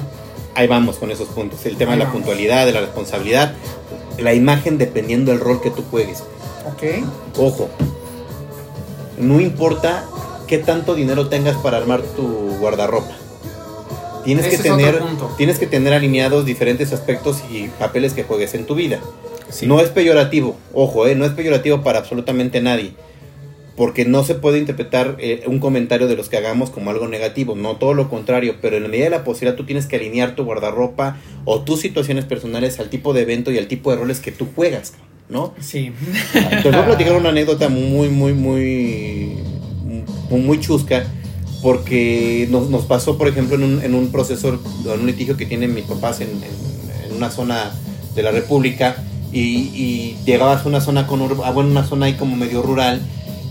[0.56, 1.66] Ahí vamos con esos puntos.
[1.66, 2.22] El tema Ahí de la vamos.
[2.24, 3.54] puntualidad, de la responsabilidad,
[4.18, 6.24] la imagen dependiendo del rol que tú juegues.
[6.68, 7.06] Ok.
[7.38, 7.70] Ojo,
[9.22, 10.06] no importa
[10.48, 13.16] qué tanto dinero tengas para armar tu guardarropa.
[14.24, 15.02] Tienes Ese que tener
[15.38, 19.00] tienes que tener alineados diferentes aspectos y papeles que juegues en tu vida.
[19.50, 19.66] Sí.
[19.66, 22.94] No es peyorativo, ojo, eh, no es peyorativo para absolutamente nadie.
[23.76, 27.56] Porque no se puede interpretar eh, un comentario de los que hagamos como algo negativo,
[27.56, 30.36] no todo lo contrario, pero en la medida de la posibilidad tú tienes que alinear
[30.36, 34.20] tu guardarropa o tus situaciones personales al tipo de evento y al tipo de roles
[34.20, 34.94] que tú juegas,
[35.30, 35.54] ¿no?
[35.60, 35.92] Sí.
[36.64, 39.38] Te voy a platicar una anécdota muy, muy, muy,
[40.30, 41.04] muy, chusca,
[41.62, 45.46] porque nos, nos pasó, por ejemplo, en un, en un proceso, en un litigio que
[45.46, 46.82] tienen mis papás en, en-
[47.12, 47.72] en una zona
[48.16, 48.96] de la República,
[49.34, 49.40] y,
[49.74, 53.02] y llegabas a una zona con ah, bueno, una zona ahí como medio rural,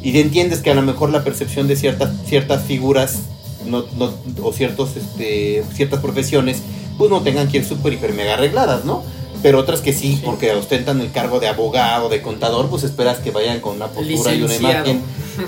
[0.03, 3.21] y entiendes que a lo mejor la percepción de ciertas, ciertas figuras
[3.67, 6.63] no, no- o ciertos, este, ciertas profesiones,
[6.99, 9.03] pues no tengan que ir súper, hiper, mega arregladas, ¿no?
[9.43, 10.23] Pero otras que sí, Sí.
[10.25, 14.35] porque ostentan el cargo de abogado, de contador, pues esperas que vayan con una postura
[14.35, 15.03] y una imagen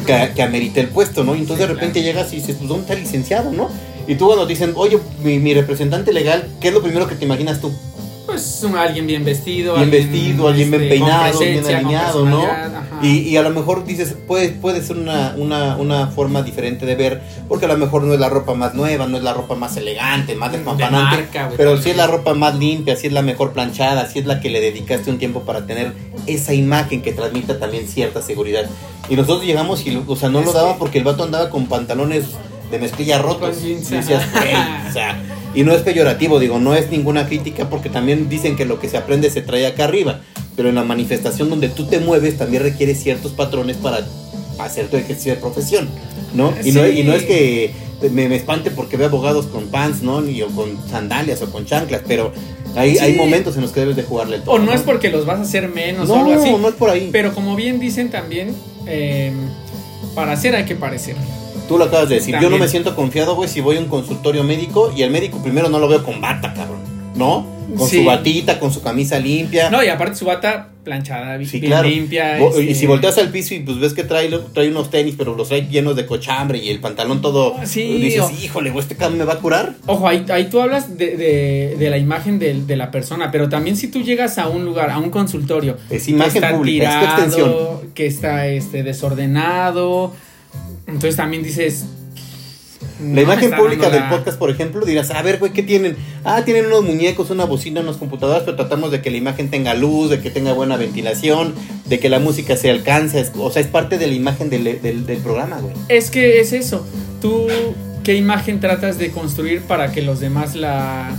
[0.06, 1.34] que, que amerite el puesto, ¿no?
[1.34, 3.68] Y entonces de repente llegas y dices, pues ¿dónde está el licenciado, no?
[4.06, 7.14] Y tú cuando te dicen, oye, mi, mi representante legal, ¿qué es lo primero que
[7.14, 7.70] te imaginas tú?
[8.42, 9.76] Pues un, alguien bien vestido.
[9.76, 12.44] Bien vestido, alguien bien este, peinado, bien alineado, ¿no?
[13.02, 16.94] Y, y a lo mejor dices, puede, puede ser una, una, una forma diferente de
[16.94, 19.54] ver, porque a lo mejor no es la ropa más nueva, no es la ropa
[19.54, 21.82] más elegante, más De despampanante, marca, pero también.
[21.84, 24.50] sí es la ropa más limpia, sí es la mejor planchada, sí es la que
[24.50, 25.92] le dedicaste un tiempo para tener
[26.26, 28.66] esa imagen que transmita también cierta seguridad.
[29.08, 31.50] Y nosotros llegamos y, o sea, no Es lo daba que- porque el vato andaba
[31.50, 32.26] con pantalones
[32.72, 33.62] de mezclilla rotos.
[33.62, 34.40] Jeans, Y decías, ajá.
[34.40, 35.22] "Güey", o sea,
[35.54, 38.88] y no es peyorativo, digo, no es ninguna crítica porque también dicen que lo que
[38.88, 40.20] se aprende se trae acá arriba.
[40.56, 44.00] Pero en la manifestación donde tú te mueves también requiere ciertos patrones para
[44.58, 45.88] hacer tu ejercicio de profesión,
[46.34, 46.52] ¿no?
[46.64, 47.72] Y, no, y no es que
[48.10, 50.20] me, me espante porque veo abogados con pants, ¿no?
[50.20, 52.32] Ni o con sandalias o con chanclas, pero
[52.76, 52.98] hay, Sí.
[53.00, 55.38] hay momentos en los que debes de jugarle el O no es porque los vas
[55.38, 56.50] a hacer menos no, o algo así.
[56.50, 57.08] no es por ahí.
[57.12, 58.54] Pero como bien dicen también,
[58.86, 59.32] eh,
[60.14, 61.16] para hacer hay que parecer.
[61.68, 62.36] Tú lo acabas de decir.
[62.40, 65.42] Yo no me siento confiado, güey, si voy a un consultorio médico y el médico
[65.42, 66.80] primero no lo veo con bata, cabrón.
[67.14, 67.46] ¿No?
[67.76, 67.98] Con Sí.
[67.98, 69.68] su batita, con su camisa limpia.
[69.70, 71.88] No, y aparte su bata planchada, Sí, bien claro.
[71.88, 72.40] limpia.
[72.40, 75.36] Y este, si volteas al piso y pues ves que trae, trae unos tenis, pero
[75.36, 77.54] los trae llenos de cochambre y el pantalón todo.
[77.64, 79.74] Sí, dices, o- híjole, güey, este cabrón me va a curar.
[79.86, 83.76] Ojo, ahí, ahí tú hablas de, de- de la imagen de, la persona, pero también
[83.76, 86.90] si tú llegas a un lugar, a un consultorio, Es imagen que está pública, es
[86.98, 87.92] tirado, extensión.
[87.94, 90.12] que está este, desordenado,
[90.92, 91.84] entonces también dices...
[93.00, 95.96] La no imagen pública del la- podcast, por ejemplo, dirás, a ver, güey, ¿qué tienen?
[96.24, 99.74] Ah, tienen unos muñecos, una bocina, unas computadoras, pero tratamos de que la imagen tenga
[99.74, 101.54] luz, de que tenga buena ventilación,
[101.86, 103.24] de que la música se alcance.
[103.36, 105.74] o sea, es parte de la imagen del, del- del programa, güey.
[105.88, 106.86] Es que es eso.
[107.20, 107.48] Tú,
[108.04, 111.10] ¿qué imagen tratas de construir para que los demás la...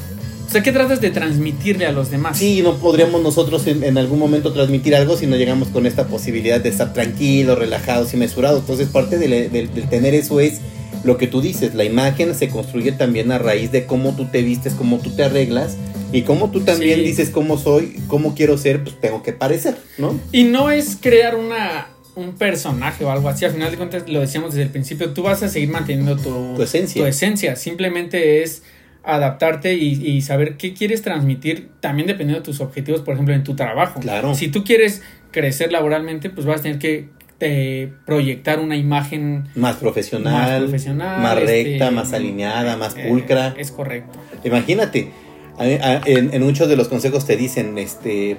[0.54, 2.38] Sea, ¿qué tratas de transmitirle a los demás?
[2.38, 6.08] Sí, no podríamos nosotros en, en algún momento transmitir algo si no llegamos con esta
[6.08, 8.62] posibilidad de estar tranquilos, relajados y mesurados.
[8.62, 10.62] Entonces, parte del, del tener eso es
[11.04, 11.74] lo que tú dices.
[11.76, 15.24] La imagen se construye también a raíz de cómo tú te vistes, cómo tú te
[15.24, 15.76] arreglas
[16.12, 17.06] y cómo tú también Sí.
[17.06, 20.20] dices cómo soy, cómo quiero ser, pues tengo que parecer, ¿no?
[20.32, 23.44] Y no es crear una un personaje o algo así.
[23.44, 26.54] Al final de cuentas, lo decíamos desde el principio, tú vas a seguir manteniendo tu,
[26.56, 27.02] Tu esencia.
[27.02, 27.56] tu esencia.
[27.56, 28.62] Simplemente es
[29.04, 33.44] adaptarte y, y saber qué quieres transmitir, también dependiendo de tus objetivos, por ejemplo, en
[33.44, 34.00] tu trabajo.
[34.00, 34.34] Claro.
[34.34, 39.76] Si tú quieres crecer laboralmente, pues vas a tener que eh, proyectar una imagen Más
[39.76, 41.22] profesional, más profesional.
[41.22, 43.54] más este, recta, más alineada, más eh, pulcra.
[43.58, 44.18] es correcto.
[44.46, 45.12] Imagínate,
[45.60, 48.38] en, en muchos de los consejos te dicen, este,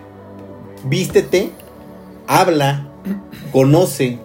[0.85, 1.50] vístete,
[2.27, 2.88] habla,
[3.53, 4.18] conoce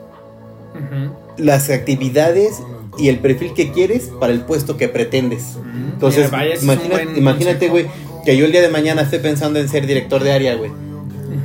[1.37, 2.61] las actividades
[2.99, 5.55] y el perfil que quieres para el puesto que pretendes.
[5.93, 7.85] Entonces, mira, vaya, imagina- imagínate, güey,
[8.25, 10.71] que yo el día de mañana esté pensando en ser director de área, güey.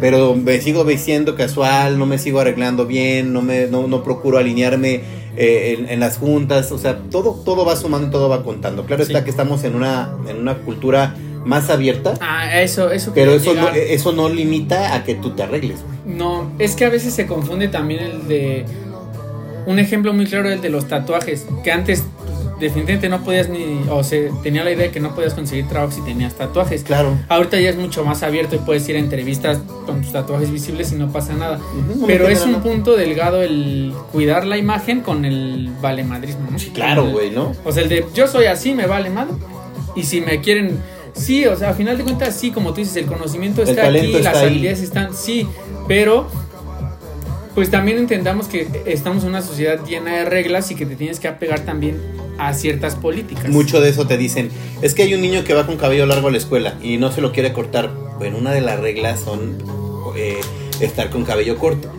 [0.00, 4.38] Pero me sigo vistiendo casual, no me sigo arreglando bien, no me no, no procuro
[4.38, 5.00] alinearme
[5.36, 8.84] eh, en, en las juntas, o sea, todo todo va sumando y todo va contando.
[8.86, 9.12] Claro Sí.
[9.12, 11.14] está que estamos en una en una cultura
[11.44, 15.42] más abierta, Ah, eso, eso pero eso no, eso no limita a que tú te
[15.42, 15.80] arregles.
[15.82, 16.16] güey.
[16.16, 18.64] No, es que a veces se confunde también el de.
[19.66, 21.46] Un ejemplo muy claro el de los tatuajes.
[21.62, 22.04] Que antes,
[22.60, 23.80] definitivamente no podías ni.
[23.90, 26.82] O se tenía la idea de que no podías conseguir trabajo si tenías tatuajes.
[26.82, 27.18] Claro.
[27.28, 30.92] Ahorita ya es mucho más abierto y puedes ir a entrevistas con tus tatuajes visibles
[30.92, 31.58] y no pasa nada.
[32.06, 32.62] Pero es un nada.
[32.62, 36.58] punto delgado el cuidar la imagen con el valemadrismo, ¿no?
[36.74, 37.52] Claro, güey, ¿no?
[37.64, 39.34] O sea, el de yo soy así, me vale madre.
[39.96, 40.78] Y si me quieren.
[41.14, 43.86] Sí, o sea, a final de cuentas, sí, como tú dices, el conocimiento El está
[43.86, 44.46] aquí, las ahí.
[44.46, 45.46] habilidades están, sí,
[45.86, 46.26] pero.
[47.54, 51.20] Pues también entendamos que estamos en una sociedad llena de reglas y que te tienes
[51.20, 52.00] que apegar también
[52.36, 53.48] a ciertas políticas.
[53.48, 54.50] Mucho de eso te dicen.
[54.82, 57.12] Es que hay un niño que va con cabello largo a la escuela y no
[57.12, 57.92] se lo quiere cortar.
[58.18, 59.56] Bueno, una de las reglas son
[60.16, 60.40] eh,
[60.80, 61.92] estar con cabello corto.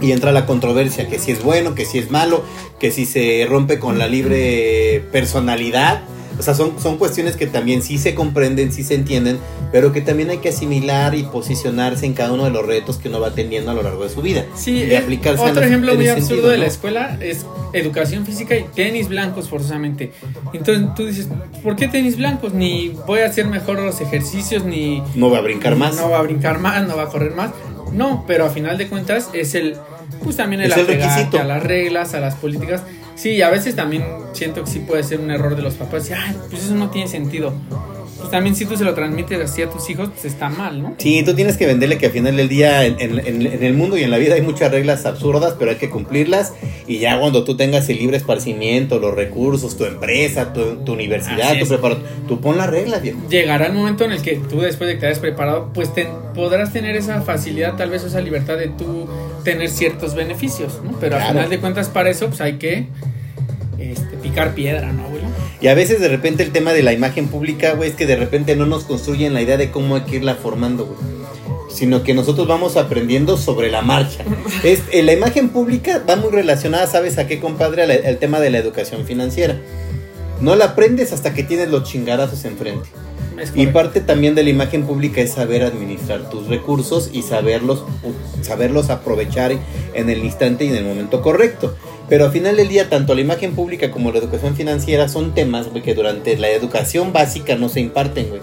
[0.00, 2.42] Y entra la controversia, que si es bueno, que si es malo,
[2.80, 6.02] que si se rompe con la libre personalidad.
[6.38, 9.38] O sea, son, son cuestiones que también sí se comprenden, sí se entienden,
[9.70, 13.08] pero que también hay que asimilar y posicionarse en cada uno de los retos que
[13.08, 14.44] uno va teniendo a lo largo de su vida.
[14.56, 18.26] Sí, y eh, aplicarse otro los- ejemplo muy absurdo sentido, de la escuela es educación
[18.26, 20.12] física y tenis blancos forzosamente.
[20.52, 21.28] Entonces tú dices,
[21.62, 22.52] ¿por qué tenis blancos?
[22.54, 25.96] Ni voy a hacer mejor los ejercicios, ni No va a brincar más.
[25.96, 27.50] no va a brincar más, no va a correr más.
[27.92, 29.76] No, pero a final de cuentas es el,
[30.22, 32.82] pues también el Es apegarte a las reglas, a las políticas.
[33.14, 36.08] Sí, a veces también siento que sí puede ser un error de los papás.
[36.10, 37.52] y, Ay, pues eso no tiene sentido.
[38.22, 40.94] Pues también si tú se lo transmites así a tus hijos, pues está mal, ¿no?
[40.98, 43.74] Sí, tú tienes que venderle que al final del día en, en- en- en el
[43.74, 46.54] mundo y en la vida hay muchas reglas absurdas, pero hay que cumplirlas.
[46.86, 51.58] Y ya cuando tú tengas el libre esparcimiento, los recursos, tu empresa, tu, tu universidad,
[51.58, 53.18] tu preparación, tú pon las reglas, viejo.
[53.28, 56.08] llegará el momento en el que tú después de que te hayas preparado, pues ten-
[56.34, 59.08] podrás tener esa facilidad, tal vez esa libertad de tú
[59.44, 60.92] tener ciertos beneficios, ¿no?
[61.00, 61.34] Pero al Claro.
[61.38, 62.86] final de cuentas para eso pues hay que
[63.78, 65.22] este, picar piedra, ¿no, güey?
[65.62, 68.16] Y a veces de repente el tema de la imagen pública, güey, es que de
[68.16, 70.98] repente no nos construyen la idea de cómo hay que irla formando, güey.
[71.70, 74.24] Sino que nosotros vamos aprendiendo sobre la marcha.
[74.64, 77.84] Es, eh, la imagen pública va muy relacionada, ¿sabes a qué, compadre?
[77.84, 79.56] Al, al tema de la educación financiera.
[80.40, 82.88] No la aprendes hasta que tienes los chingarazos enfrente.
[83.54, 87.84] Y parte también de la imagen pública es saber administrar tus recursos y saberlos,
[88.42, 89.52] saberlos aprovechar
[89.94, 91.76] en el instante y en el momento correcto.
[92.12, 95.70] Pero al final del día, tanto la imagen pública como la educación financiera son temas
[95.70, 98.42] güey, que durante la educación básica no se imparten, güey.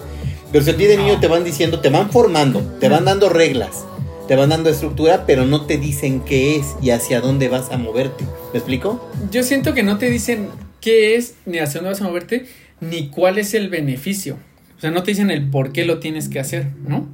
[0.51, 3.29] Pero si a ti de niño te van diciendo, te van formando, te van dando
[3.29, 3.85] reglas,
[4.27, 7.77] te van dando estructura, pero no te dicen qué es y hacia dónde vas a
[7.77, 8.25] moverte.
[8.53, 9.07] ¿Me explico?
[9.29, 10.49] Yo siento que no te dicen
[10.81, 12.47] qué es, ni hacia dónde vas a moverte,
[12.81, 14.39] ni cuál es el beneficio.
[14.79, 17.07] O sea, no te dicen el por qué lo tienes que hacer, ¿no?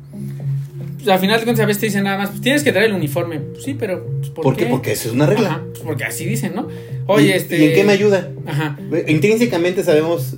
[1.05, 2.89] Pues, al final de cuentas a veces te dicen nada más, pues tienes que traer
[2.89, 3.39] el uniforme.
[3.39, 4.65] Pues, sí, pero pues, ¿por, ¿Por qué?
[4.65, 5.49] Porque eso es una regla.
[5.49, 6.67] Ajá, pues, porque así dicen, ¿no?
[7.05, 7.59] Oye, ¿Y, este...
[7.59, 8.31] ¿Y en qué me ayuda?
[8.47, 8.75] Ajá.
[9.07, 10.37] Intrínsecamente sabemos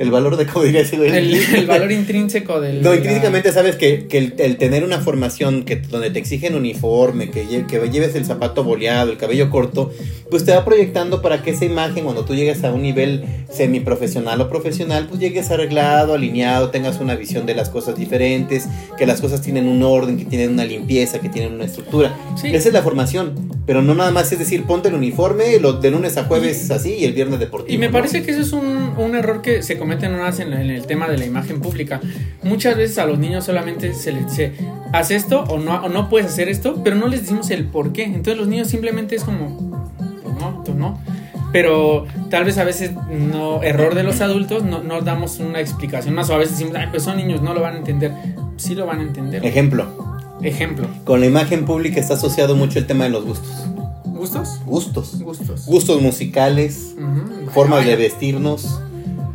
[0.00, 1.10] el valor de, como diría ese güey.
[1.14, 2.80] El, el valor intrínseco del...
[2.82, 7.30] No, intrínsecamente sabes que, que el, el tener una formación que, donde te exigen uniforme,
[7.30, 9.92] que, lle- que lleves el zapato boleado, el cabello corto,
[10.30, 14.40] pues te va proyectando para que esa imagen, cuando tú llegues a un nivel semiprofesional
[14.40, 19.20] o profesional, pues llegues arreglado, alineado, tengas una visión de las cosas diferentes, que las
[19.20, 22.16] cosas tienen un orden, que tienen una limpieza, que tienen una estructura.
[22.40, 22.48] Sí.
[22.48, 25.90] Esa es la formación, pero no nada más es decir, ponte el uniforme lo, de
[25.90, 27.74] lunes a jueves así y el viernes deportivo.
[27.74, 27.92] Y me ¿no?
[27.92, 30.86] parece que eso es un, un error que se comete no más en, en el
[30.86, 32.00] tema de la imagen pública.
[32.42, 34.52] Muchas veces a los niños solamente se les dice,
[34.92, 37.92] haz esto o no, o no puedes hacer esto, pero no les decimos el por
[37.92, 38.04] qué.
[38.04, 41.00] Entonces los niños simplemente es como, pues no, tú no.
[41.52, 46.14] Pero tal vez a veces, no, error de los adultos, no, no damos una explicación
[46.14, 46.30] más.
[46.30, 48.12] O a veces decimos, ay, pues son niños, no lo van a entender.
[48.56, 49.44] Sí lo van a entender.
[49.44, 49.86] Ejemplo,
[50.42, 50.86] Ejemplo.
[51.04, 53.66] con la imagen pública está asociado mucho el tema de los gustos.
[54.04, 54.60] ¿Gustos?
[54.66, 55.18] Gustos.
[55.22, 55.66] Gustos.
[55.66, 57.50] Gustos musicales, Ujú.
[57.50, 58.80] formas de vestirnos,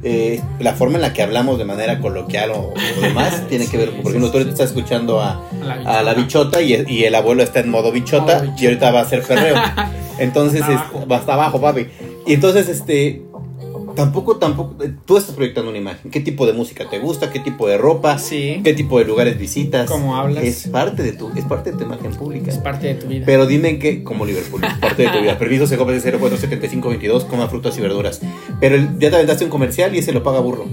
[0.05, 3.77] eh, la forma en la que hablamos de manera coloquial o, o demás, tiene que
[3.77, 7.03] ver, Sí, por ejemplo, tú ahorita estás escuchando a, la a la bichota y, y
[7.05, 8.61] el abuelo está en modo bichota, Modo bichota.
[8.61, 9.55] y ahorita va a hacer perreo.
[10.19, 11.07] Entonces, Hasta es- abajo.
[11.11, 11.87] va hasta abajo, papi.
[12.27, 13.21] Y entonces, este,
[13.95, 16.11] tampoco, tampoco, eh, tú estás proyectando una imagen.
[16.11, 17.31] ¿Qué tipo de música te gusta?
[17.31, 18.19] ¿Qué tipo de ropa?
[18.19, 18.61] Sí.
[18.63, 19.89] ¿Qué tipo de lugares visitas?
[19.89, 20.43] ¿Cómo hablas?
[20.43, 22.51] Es parte de tu, es parte de tu imagen pública.
[22.51, 23.25] Es parte de tu vida.
[23.25, 25.37] Pero dime que, como Liverpool, es parte de tu vida.
[25.39, 28.21] Permiso se copia 047522, coma frutas y verduras.
[28.59, 30.65] Pero el- ya te aventaste un comercial y ese lo paga burro.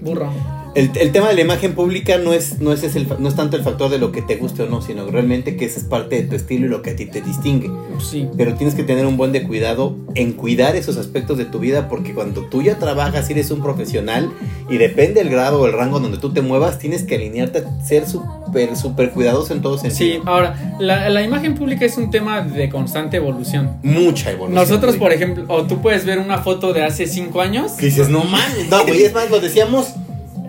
[0.00, 0.30] Burro.
[0.78, 3.34] El, el tema de la imagen pública no es, no, es, es el, no es
[3.34, 5.84] tanto el factor de lo que te guste o no, sino realmente que esa es
[5.84, 7.68] parte de tu estilo y lo que a ti te distingue.
[8.00, 8.28] Sí.
[8.36, 11.88] Pero tienes que tener un buen de cuidado en cuidar esos aspectos de tu vida
[11.88, 14.30] porque cuando tú ya trabajas y eres un profesional
[14.70, 17.84] y depende el grado o el rango donde tú te muevas, tienes que alinearte a
[17.84, 20.22] ser súper, súper cuidadoso en todo Sí, sentido.
[20.26, 23.78] ahora, la, la imagen pública es un tema de constante evolución.
[23.82, 24.54] Mucha evolución.
[24.54, 25.00] Nosotros, güey.
[25.00, 27.72] por ejemplo, o tú puedes ver una foto de hace cinco años.
[27.72, 28.68] Que dices, no mames.
[28.70, 29.88] No, güey, es más, lo decíamos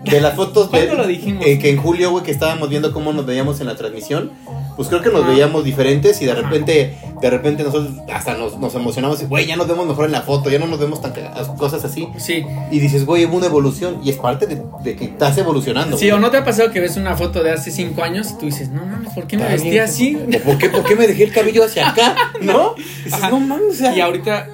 [0.04, 1.44] de las fotos de, ¿Cuándo lo dijimos?
[1.46, 4.30] eh, que en julio, güey, que estábamos viendo cómo nos veíamos en la transmisión.
[4.76, 5.28] Pues creo que nos Ah.
[5.28, 9.20] veíamos diferentes y de repente, de repente nosotros hasta nos, nos emocionamos.
[9.22, 11.12] y, Güey, ya nos vemos mejor en la foto, ya no nos vemos tan
[11.58, 12.08] cosas así.
[12.16, 12.44] Sí.
[12.70, 15.98] Y dices, güey, hubo una evolución y es parte de, de que estás evolucionando.
[15.98, 16.12] Sí, güey.
[16.18, 18.46] o no te ha pasado que ves una foto de hace cinco años y tú
[18.46, 20.16] dices, no mames, ¿por qué me vestí así?
[20.16, 22.14] ¿O ¿Por qué, ¿Por qué me dejé el cabello hacia acá?
[22.40, 22.74] ¿No?
[23.04, 23.28] Dices, Ajá.
[23.30, 24.48] no mames, o sea, Y ahorita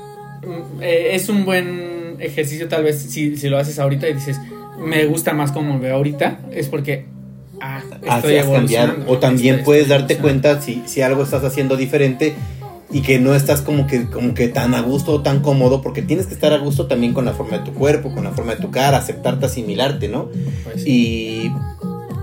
[0.45, 4.39] mm, eh, es un buen ejercicio tal vez si, si lo haces ahorita y dices,
[4.79, 7.07] me gusta más como me veo ahorita, es porque
[7.61, 8.37] ah, estoy.
[9.07, 12.35] O también Estoy- puedes darte cuenta si, si algo estás haciendo diferente
[12.93, 16.03] y que no estás como que, como que tan a gusto o tan cómodo, porque
[16.03, 18.55] tienes que estar a gusto también con la forma de tu cuerpo, con la forma
[18.55, 20.29] de tu cara, aceptarte, asimilarte, ¿no?
[20.65, 21.51] Pues, Y,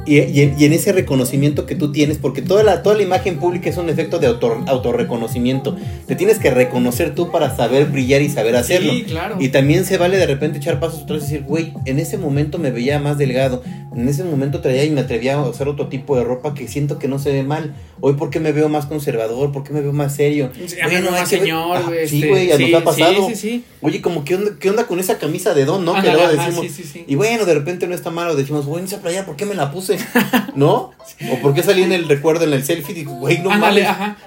[0.06, 3.04] y, y en- y en ese reconocimiento que tú tienes, porque toda la, toda la
[3.04, 5.76] imagen pública es un efecto de autor, autorreconocimiento.
[6.08, 8.92] Te tienes que reconocer tú para saber brillar y saber hacerlo.
[8.94, 9.38] Sí, claro.
[9.40, 12.58] Y también se vale de repente echar pasos atrás y decir, güey, en ese momento
[12.60, 13.64] me veía más delgado,
[13.96, 17.00] en ese momento traía y me atrevía a usar otro tipo de ropa que siento
[17.00, 17.74] que no se ve mal.
[18.02, 19.52] Hoy, ¿por qué me veo más conservador?
[19.52, 20.52] ¿Por qué me veo más serio?
[20.54, 23.28] Sí, Bueno, que señor, Ah, güey, Sí, güey, ya sí, nos ha pasado.
[23.30, 23.64] Sí, sí, sí.
[23.82, 25.96] Oye, como, ¿qué onda, ¿qué onda con esa camisa de Don, no?
[25.96, 26.66] Ándale, que luego ajá, decimos.
[26.76, 27.06] sí, sí, sí.
[27.08, 29.72] Y bueno, de repente no está malo, decimos, güey, esa playa, ¿por qué me la
[29.72, 29.93] puse?
[30.56, 30.94] ¿No?
[31.32, 32.96] O ¿por qué salí en el recuerdo, en el selfie?
[32.96, 34.18] Digo, güey, no Ándale, ajá.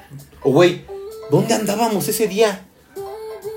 [0.42, 0.83] O güey,
[1.31, 2.62] ¿dónde andábamos ese día?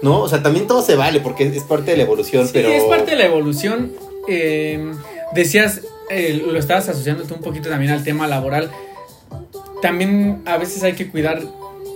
[0.02, 0.22] ¿No?
[0.22, 2.70] O sea, también todo se vale porque es parte de la evolución, Sí, pero...
[2.70, 3.92] es parte de la evolución.
[4.28, 4.94] Eh,
[5.34, 8.72] decías, eh, lo estabas asociando tú un poquito también al tema laboral.
[9.82, 11.42] También a veces hay que cuidar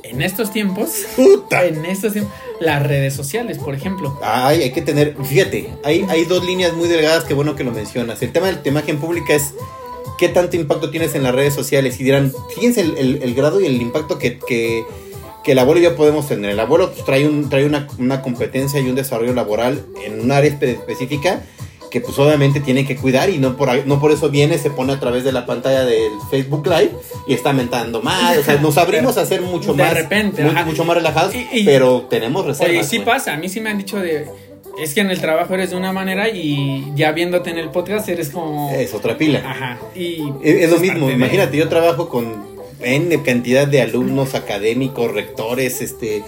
[0.03, 1.65] en estos tiempos, ¡Puta!
[1.65, 4.19] en estos tiempos, las redes sociales, por ejemplo.
[4.21, 5.15] Ay, hay que tener...
[5.23, 8.21] Fíjate, hay, hay dos líneas muy delgadas que bueno que lo mencionas.
[8.21, 9.53] El tema de la imagen pública es
[10.17, 11.99] qué tanto impacto tienes en las redes sociales.
[11.99, 14.39] Y dirán, fíjense el, el- el grado y el impacto que...
[14.39, 14.83] que
[15.43, 16.51] que el abuelo y yo podemos tener.
[16.51, 20.31] El abuelo pues, trae, un, trae una, una competencia y un desarrollo laboral en un
[20.31, 21.43] área espe- específica
[21.91, 24.93] que pues obviamente tiene que cuidar y no por, no por eso viene, se pone
[24.93, 26.91] a través de la pantalla del Facebook Live
[27.27, 28.39] y está mentando mal.
[28.39, 30.63] O sea, nos abrimos a ser mucho De más, repente, mu- ajá.
[30.63, 32.69] mucho más relajados, Y- y- pero tenemos reservas.
[32.77, 33.05] Oye, sí güey.
[33.05, 34.25] pasa, a mí sí me han dicho de...
[34.81, 38.09] Es que en el trabajo eres de una manera y ya viéndote en el podcast
[38.09, 38.71] eres como...
[38.73, 39.39] Es otra pila.
[39.45, 39.79] Ajá.
[39.95, 42.43] Y Es, es lo es mismo, de- imagínate, yo trabajo con
[42.81, 46.23] N cantidad de alumnos académicos, rectores, este,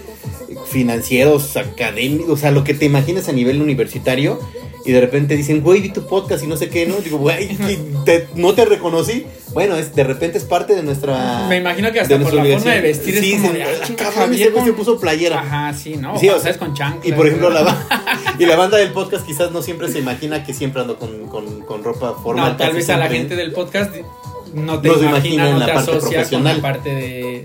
[0.68, 4.38] financieros, académicos, o sea, lo que te imaginas a nivel universitario,
[4.86, 6.96] y de repente dicen, güey, vi tu podcast y no sé qué, ¿no?
[6.96, 9.26] Digo, güey, ¿y te- no te reconocí.
[9.52, 11.46] Bueno, es, de repente es parte de nuestra.
[11.48, 13.64] Me imagino que hasta de por la forma de vestir Sí, es como se- de,
[13.64, 15.40] ah, Javier ese güey se con- puso playera.
[15.40, 16.18] Ajá, sí, ¿no?
[16.18, 17.06] Sí, o o sea, sea, con chanclas.
[17.06, 17.86] Y por ejemplo, la,
[18.38, 21.62] y la banda del podcast quizás no siempre se imagina que siempre ando con, con,
[21.62, 22.52] con ropa formal.
[22.52, 23.94] No, tal vez a la gente del podcast
[24.52, 26.56] no te No se imagina, no la te parte asocia con profesional.
[26.56, 27.44] la parte de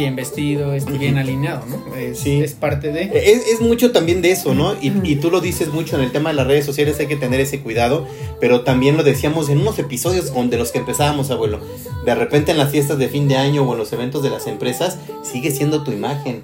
[0.00, 1.94] bien vestido, este, bien alineado, ¿no?
[1.94, 2.40] Es, Sí.
[2.42, 3.02] es parte de...
[3.14, 4.74] Es, es mucho también de eso, ¿no?
[4.80, 7.16] Y, y tú lo dices mucho en el tema de las redes sociales, hay que
[7.16, 8.06] tener ese cuidado,
[8.40, 11.60] pero también lo decíamos en unos episodios de los que empezábamos, abuelo.
[12.04, 14.46] De repente en las fiestas de fin de año o en los eventos de las
[14.46, 16.42] empresas, sigue siendo tu imagen.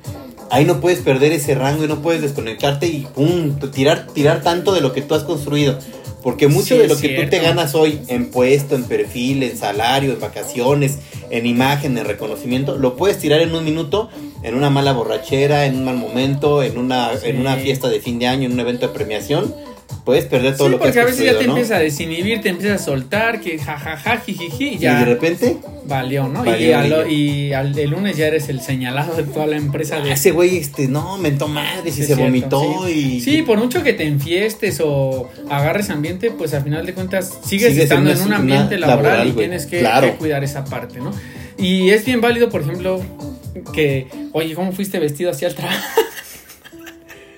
[0.50, 4.72] Ahí no puedes perder ese rango y no puedes desconectarte y pum, tirar, tirar tanto
[4.72, 5.78] de lo que tú has construido.
[6.22, 9.56] Porque mucho Sí, de lo que tú te ganas hoy en puesto, en perfil, en
[9.56, 10.98] salario, en vacaciones,
[11.30, 14.08] en imagen, en reconocimiento, lo puedes tirar en un minuto,
[14.42, 17.26] en una mala borrachera, en un mal momento, en una, Sí.
[17.28, 19.54] en una fiesta de fin de año, en un evento de premiación.
[20.04, 21.58] Puedes perder todo Sí, lo que has porque a veces ya te construido, ¿no?
[21.58, 25.56] empieza a desinhibir, te empieza a soltar, que jajaja, jijiji, y Y de ya repente,
[25.84, 26.44] valió, ¿no?
[26.44, 27.08] y, Valió, al, valió.
[27.10, 30.12] y al- el lunes ya eres el señalado de toda la empresa de...
[30.12, 32.92] ese güey, este, no, mentó madre, Sí, y se cierto, vomitó sí.
[33.16, 33.20] y...
[33.20, 37.70] Sí, por mucho que te enfiestes o agarres ambiente, pues al final de cuentas sigues,
[37.70, 39.46] Sigues estando en en un ambiente laboral, laboral, y güey.
[39.46, 40.06] tienes que, Claro.
[40.08, 41.10] que cuidar esa parte, ¿no?
[41.58, 43.00] Y es bien válido, por ejemplo,
[43.72, 45.78] que, oye, ¿cómo fuiste vestido hacia el trabajo?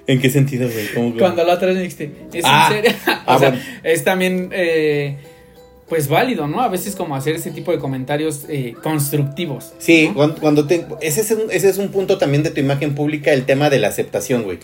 [0.09, 0.87] ¿En qué sentido, güey?
[0.95, 2.69] ¿Cómo que- Cuando la otra vez me dijiste, ¿es Ah.
[2.71, 2.99] en serio?
[3.07, 3.65] o Ah, sea, bueno.
[3.85, 5.17] es también, eh,
[5.89, 6.61] pues válido, ¿no?
[6.61, 9.73] A veces como hacer ese tipo de comentarios eh, constructivos.
[9.79, 10.15] Sí, ¿no?
[10.15, 13.33] cuando, cuando te, ese, es un, ese es un punto también de tu imagen pública,
[13.33, 14.59] el tema de la aceptación, güey.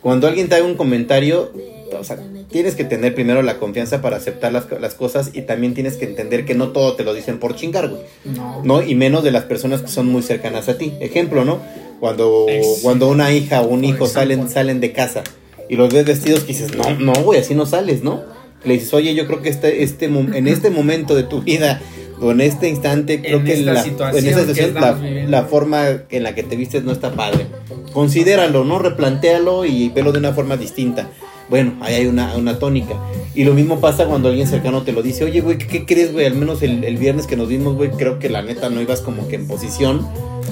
[0.00, 1.52] Cuando alguien te haga un comentario,
[1.98, 2.18] o sea,
[2.50, 6.04] tienes que tener primero la confianza para aceptar las, las cosas y también tienes que
[6.04, 8.02] entender que no todo te lo dicen por chingar, güey.
[8.24, 8.62] No.
[8.64, 8.82] ¿No?
[8.82, 10.92] Y menos de las personas que son muy cercanas a ti.
[11.00, 11.60] Ejemplo, ¿no?
[12.00, 12.46] Cuando,
[12.82, 15.24] cuando una hija o un hijo salen, salen de casa
[15.68, 18.22] y los ves vestidos que dices, no, no, güey, así no sales, ¿no?
[18.64, 21.80] le dices, oye, yo creo que este, este, en este momento de tu vida
[22.20, 26.34] o en este instante, creo que, la, en esa situación, la, la, forma en la
[26.34, 27.46] que te vistes no está padre.
[27.92, 28.80] Considéralo, ¿no?
[28.80, 31.08] Replantéalo y velo de una forma distinta
[31.48, 32.94] bueno, ahí hay una, una tónica.
[33.34, 36.26] Y lo mismo pasa cuando alguien cercano te lo dice, oye, güey, ¿qué, crees, güey?
[36.26, 39.00] Al menos el, el, viernes que nos vimos, güey, creo que la neta no ibas
[39.00, 40.06] como que en posición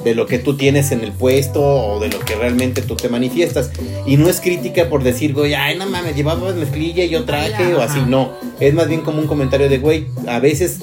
[0.06, 3.08] de lo que tú tienes en el puesto o de lo que realmente tú te
[3.08, 3.72] manifiestas.
[4.06, 7.74] Y no es crítica por decir, güey, ay, no mames, llevabas mezclilla y yo traje
[7.74, 8.30] o así, no.
[8.60, 10.78] Es más bien como un comentario de, güey, a veces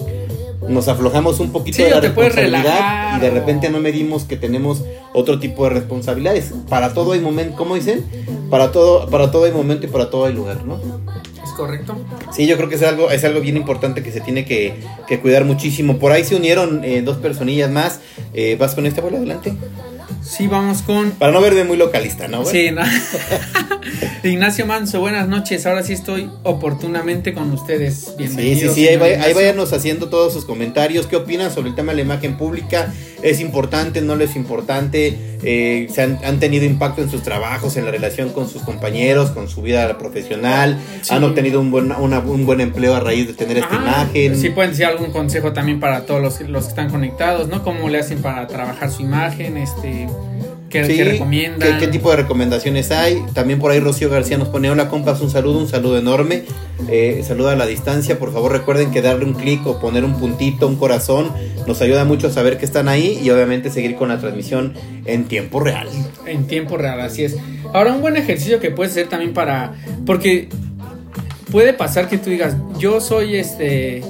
[0.68, 5.40] nos aflojamos un poquito de la responsabilidad y de repente no medimos que tenemos otro
[5.40, 6.52] tipo de responsabilidades.
[6.68, 8.04] Para todo hay momento, ¿cómo dicen?
[8.54, 10.80] Para todo, para todo hay momento y para todo hay lugar, ¿no?
[11.44, 11.98] Es correcto.
[12.32, 14.76] Sí, yo creo que es algo, es algo bien importante que se tiene que,
[15.24, 15.98] cuidar muchísimo.
[15.98, 18.02] Por ahí se unieron eh, dos personillas más.
[18.36, 19.56] Eh, ¿Vas con este abuelo adelante?
[20.22, 21.12] Sí, vamos con.
[21.12, 22.46] Para no verme muy localista, ¿no?
[22.46, 22.82] Sí, no.
[24.24, 25.66] Ignacio Manso, buenas noches.
[25.66, 28.14] Ahora sí estoy oportunamente con ustedes.
[28.18, 28.74] Bienvenidos.
[28.76, 28.88] Sí, sí, sí.
[28.88, 31.08] Ahí, ahí váyanos haciendo todos sus comentarios.
[31.08, 32.94] ¿Qué opinan sobre el tema de la imagen pública?
[33.22, 34.02] ¿Es importante?
[34.02, 35.18] ¿No es importante?
[35.44, 39.50] Eh, ¿Se han, tenido impacto en sus trabajos, en la relación con sus compañeros, con
[39.50, 40.78] su vida profesional?
[41.10, 44.38] ¿Han obtenido un buen, un buen empleo a raíz de tener esta imagen?
[44.40, 47.64] Sí, pueden decir algún consejo también para todos los, los que están conectados, ¿no?
[47.64, 49.58] ¿Cómo le hacen para trabajar su imagen?
[49.58, 50.03] Este
[50.82, 51.78] ¿Qué, recomiendan?
[51.78, 53.24] ¿qué, tipo de recomendaciones hay?
[53.36, 56.46] También por ahí Rocío García nos pone, hola compas, un saludo, un saludo enorme.
[56.90, 60.20] Eh, saluda a la distancia, por favor recuerden que darle un clic o poner un
[60.20, 61.32] puntito, un corazón,
[61.68, 64.74] nos ayuda mucho a saber que están ahí y obviamente seguir con la transmisión
[65.06, 65.88] en tiempo real.
[66.26, 67.38] En tiempo real, así es.
[67.72, 69.74] Ahora un buen ejercicio que puedes hacer también para...
[70.08, 70.50] Porque
[71.52, 74.02] puede pasar que tú digas, yo soy este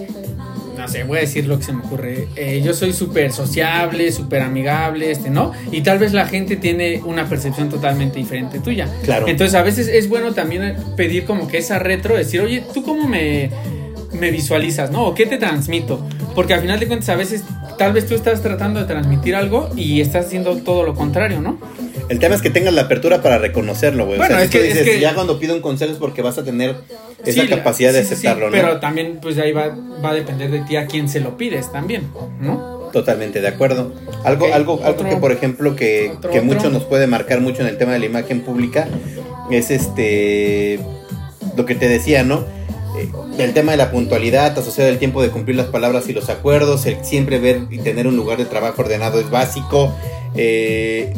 [0.83, 2.27] no sé, voy a decir lo que se me ocurre.
[2.35, 5.53] Eh, yo soy súper sociable, súper amigable, este, ¿no?
[5.71, 8.89] Y tal vez la gente tiene una percepción totalmente diferente tuya.
[9.03, 9.29] Claro.
[9.29, 13.07] Entonces, a veces es bueno también pedir como que esa retro, decir, oye, ¿tú cómo
[13.07, 13.49] me,
[14.11, 15.05] me visualizas, ¿no?
[15.05, 16.05] ¿O qué te transmito?
[16.35, 17.45] Porque al final de cuentas, a veces
[17.77, 21.59] tal vez tú estás tratando de transmitir algo y estás haciendo todo lo contrario, ¿no?
[22.09, 24.17] El tema es que tengas la apertura para reconocerlo, güey.
[24.17, 26.43] Bueno, o sea, es, que, dices, ya cuando pido un consejo es porque vas a
[26.43, 26.75] tener
[27.25, 28.51] esa capacidad de aceptarlo, ¿no?
[28.51, 31.71] Pero también, pues ahí va, va a depender de ti a quién se lo pides
[31.71, 32.09] también,
[32.39, 32.89] ¿no?
[32.91, 33.91] Totalmente de acuerdo.
[34.23, 37.77] Algo, algo, algo que por ejemplo que, que mucho nos puede marcar mucho en el
[37.77, 38.87] tema de la imagen pública
[39.49, 40.79] es este
[41.57, 42.45] lo que te decía, ¿no?
[42.97, 43.09] Eh,
[43.39, 46.85] el tema de la puntualidad, asociado al tiempo de cumplir las palabras y los acuerdos,
[46.85, 49.91] el siempre ver y tener un lugar de trabajo ordenado es básico.
[50.35, 51.13] Eh,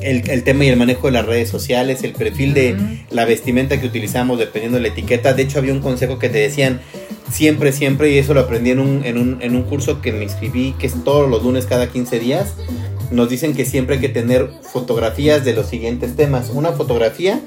[0.00, 2.76] el, tema y el manejo de las redes sociales, el perfil de
[3.10, 5.34] la vestimenta que utilizamos dependiendo de la etiqueta.
[5.34, 6.80] De hecho, había un consejo que te decían
[7.30, 10.24] siempre, siempre, y eso lo aprendí en un, en un, en un curso que me
[10.24, 12.54] inscribí, que es todos los lunes cada 15 días.
[13.10, 16.50] Nos dicen que siempre hay que tener fotografías de los siguientes temas.
[16.50, 17.40] Una fotografía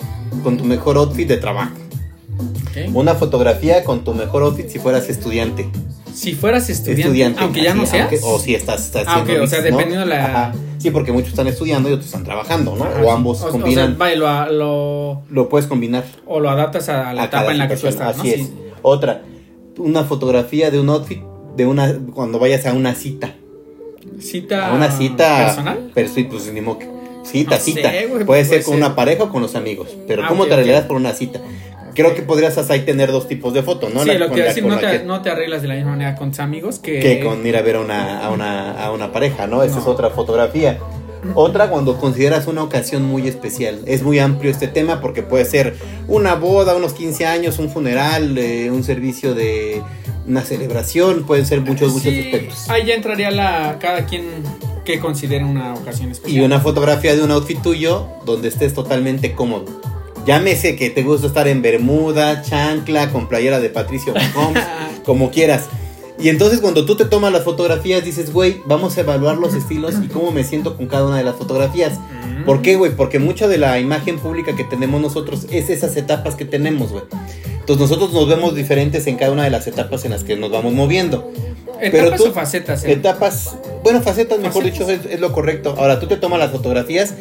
[0.43, 1.84] con tu mejor outfit de trabajo.
[2.93, 5.67] Una fotografía con tu mejor outfit si fueras estudiante.
[6.13, 8.09] Si fueras estudiante, aunque ya no seas.
[8.23, 10.53] o si estás, estás ah, o sea, dependiendo de la...
[10.77, 12.85] Sí, porque muchos están estudiando y otros están trabajando, ¿no?
[12.85, 13.99] o ambos combinan.
[13.99, 16.03] O sea, lo, lo, puedes combinar.
[16.25, 18.49] O lo adaptas a la etapa en la que tú estás, Así es.
[18.81, 19.23] Otra,
[19.77, 21.21] una fotografía de un outfit
[21.55, 23.35] de una cuando vayas a una cita.
[24.19, 25.91] ¿Cita una cita personal?
[25.93, 26.79] Pero sí, pues ni modo
[27.23, 27.91] Cita, cita.
[28.25, 29.89] puede ser con una pareja o con los amigos.
[30.07, 31.41] Pero ah, ¿cómo te arreglas por una cita?
[31.95, 34.03] Creo que podrías hasta ahí tener dos tipos de fotos, ¿no?
[34.03, 36.39] Sí, lo que decir, no te, no te, arreglas de la misma manera con tus
[36.39, 36.99] amigos que...
[36.99, 39.63] Que con ir a ver a una, a una, a una pareja, ¿no?
[39.63, 40.77] Esa es otra fotografía.
[41.33, 43.79] Otra cuando consideras una ocasión muy especial.
[43.87, 45.75] Es muy amplio este tema porque puede ser
[46.07, 49.81] una boda, unos 15 años, un funeral, eh, un servicio de
[50.27, 52.69] una celebración, pueden ser muchos, muchos aspectos.
[52.69, 54.25] Ahí ya entraría la cada quien
[54.83, 56.43] que considere una ocasión especial.
[56.43, 59.65] Y una fotografía de un outfit tuyo donde estés totalmente cómodo
[60.25, 64.63] Llámese que te gusta estar en Bermuda, chancla, con playera de Patricio Mahomes,
[65.05, 65.65] como quieras.
[66.17, 69.95] Y entonces cuando tú te tomas las fotografías dices, güey, vamos a evaluar los estilos
[70.03, 71.99] y cómo me siento con cada una de las fotografías.
[72.45, 72.95] ¿Por qué, güey?
[72.95, 77.03] Porque mucha de la imagen pública que tenemos nosotros es esas etapas que tenemos, güey.
[77.59, 80.49] Entonces nosotros nos vemos diferentes en cada una de las etapas en las que nos
[80.49, 81.31] vamos moviendo.
[81.81, 82.83] ¿Etapas o facetas?
[82.85, 82.93] Eh?
[82.93, 85.75] Etapas, bueno, facetas, mejor dicho, es, es, lo correcto.
[85.77, 87.13] Ahora tú te tomas las fotografías,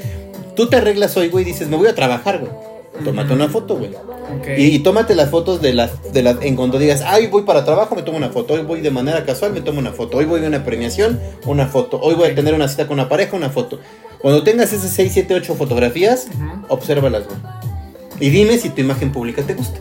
[0.54, 3.76] tú te arreglas hoy, güey, y dices, me voy a trabajar, güey tómate una foto,
[3.76, 3.90] güey.
[4.56, 7.94] Y, tómate las fotos de las, de las, en cuando digas, ay, voy para trabajo,
[7.94, 8.54] me tomo una foto.
[8.54, 10.18] Hoy voy de manera casual, me tomo una foto.
[10.18, 11.98] Hoy voy a una premiación, una foto.
[12.00, 13.80] Hoy voy a tener una cita con una pareja, una foto.
[14.20, 16.28] Cuando tengas esas 6, 7, 8 fotografías,
[16.68, 17.38] obsérvalas, güey.
[18.20, 19.80] Y dime si tu imagen pública te gusta.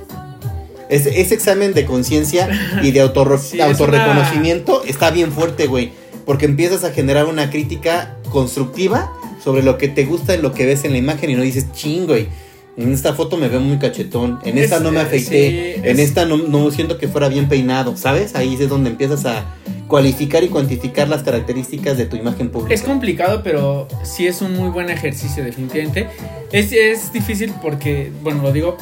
[0.89, 2.49] Ese, ese examen de conciencia
[2.81, 3.01] y de
[3.61, 5.91] autorreconocimiento está bien fuerte, güey.
[6.25, 9.11] Porque empiezas a generar una crítica constructiva
[9.43, 11.71] sobre lo que te gusta y lo que ves en la imagen y no dices,
[11.73, 12.27] chingo, güey
[12.75, 14.39] En esta foto me veo muy cachetón.
[14.43, 15.75] En esta Es- no me afeité.
[15.75, 17.95] sí, en es- esta no, no siento que fuera bien peinado.
[17.97, 18.35] ¿Sabes?
[18.35, 19.45] Ahí es donde empiezas a
[19.87, 22.73] cualificar y cuantificar las características de tu imagen pública.
[22.73, 26.07] Es complicado, pero sí es un muy buen ejercicio, definitivamente.
[26.51, 28.77] Es, es difícil porque, bueno, lo digo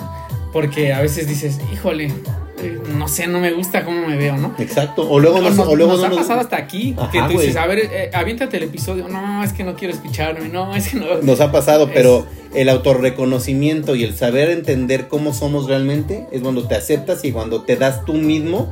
[0.54, 2.12] porque a veces dices, híjole,
[2.96, 4.54] no sé, no me gusta cómo me veo, ¿no?
[4.60, 5.10] Exacto.
[5.10, 7.40] O luego, nos, no, o luego nos no ha nos- pasado hasta aquí, que tú
[7.40, 10.90] dices, a ver, eh, aviéntate el episodio, no, es que no quiero escucharme, no, es
[10.90, 11.06] que no...
[11.24, 16.42] Nos ha pasado, Es- pero el autorreconocimiento y el saber entender cómo somos realmente es
[16.42, 18.72] cuando te aceptas y cuando te das tú mismo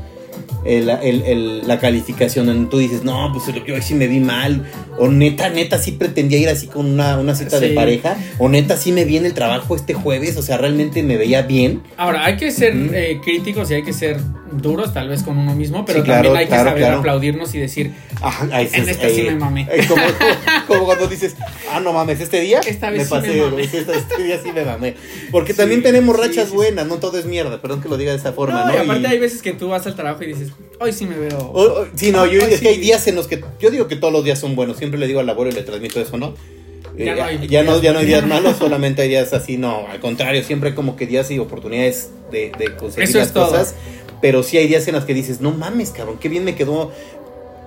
[0.65, 2.45] el- el- el- la calificación.
[2.45, 4.65] Donde tú dices, no, pues yo sí me vi mal.
[4.97, 8.17] O neta, neta, sí pretendía ir así con una, una cita de pareja.
[8.37, 10.35] O neta, sí me vi en el trabajo este jueves.
[10.37, 11.81] O sea, realmente me veía bien.
[11.97, 12.93] Ahora, hay que ser Ujú.
[12.93, 14.17] eh, críticos y hay que ser
[14.51, 16.97] duros tal vez con uno mismo, pero Sí, claro, también hay que claro, saber claro.
[16.99, 17.93] aplaudirnos y decir,
[18.51, 19.67] ahí En esta sí ahí- me mamé.
[19.71, 20.01] ahí como,
[20.67, 21.35] como cuando dices,
[21.71, 23.61] ah, no mames, este día Esta vez me sí pasé, me mamé.
[23.63, 24.95] este, este día sí me mamé.
[25.31, 28.17] Porque Sí, también tenemos rachas buenas, no todo es mierda, perdón que lo diga de
[28.17, 28.73] esa forma, no, ¿no?
[28.73, 30.49] y aparte Y- hay veces que tú vas al trabajo y dices,
[30.79, 31.37] hoy sí me veo...
[31.39, 33.95] o- o- sí, no, yo es que hay días en los que, yo digo que
[33.95, 36.35] todos los días son buenos, siempre le digo al abuelo y le transmito eso, ¿no?
[36.97, 38.43] Eh, Ya no Ya, hay ya no, días ya no hay días buenos.
[38.43, 42.09] malos, solamente hay días así, no, al contrario, siempre hay como que días y oportunidades
[42.31, 43.47] de, de conseguir Eso las es todo.
[43.49, 43.75] cosas,
[44.21, 46.91] pero sí hay días en los que dices, no mames, cabrón, qué bien me quedó,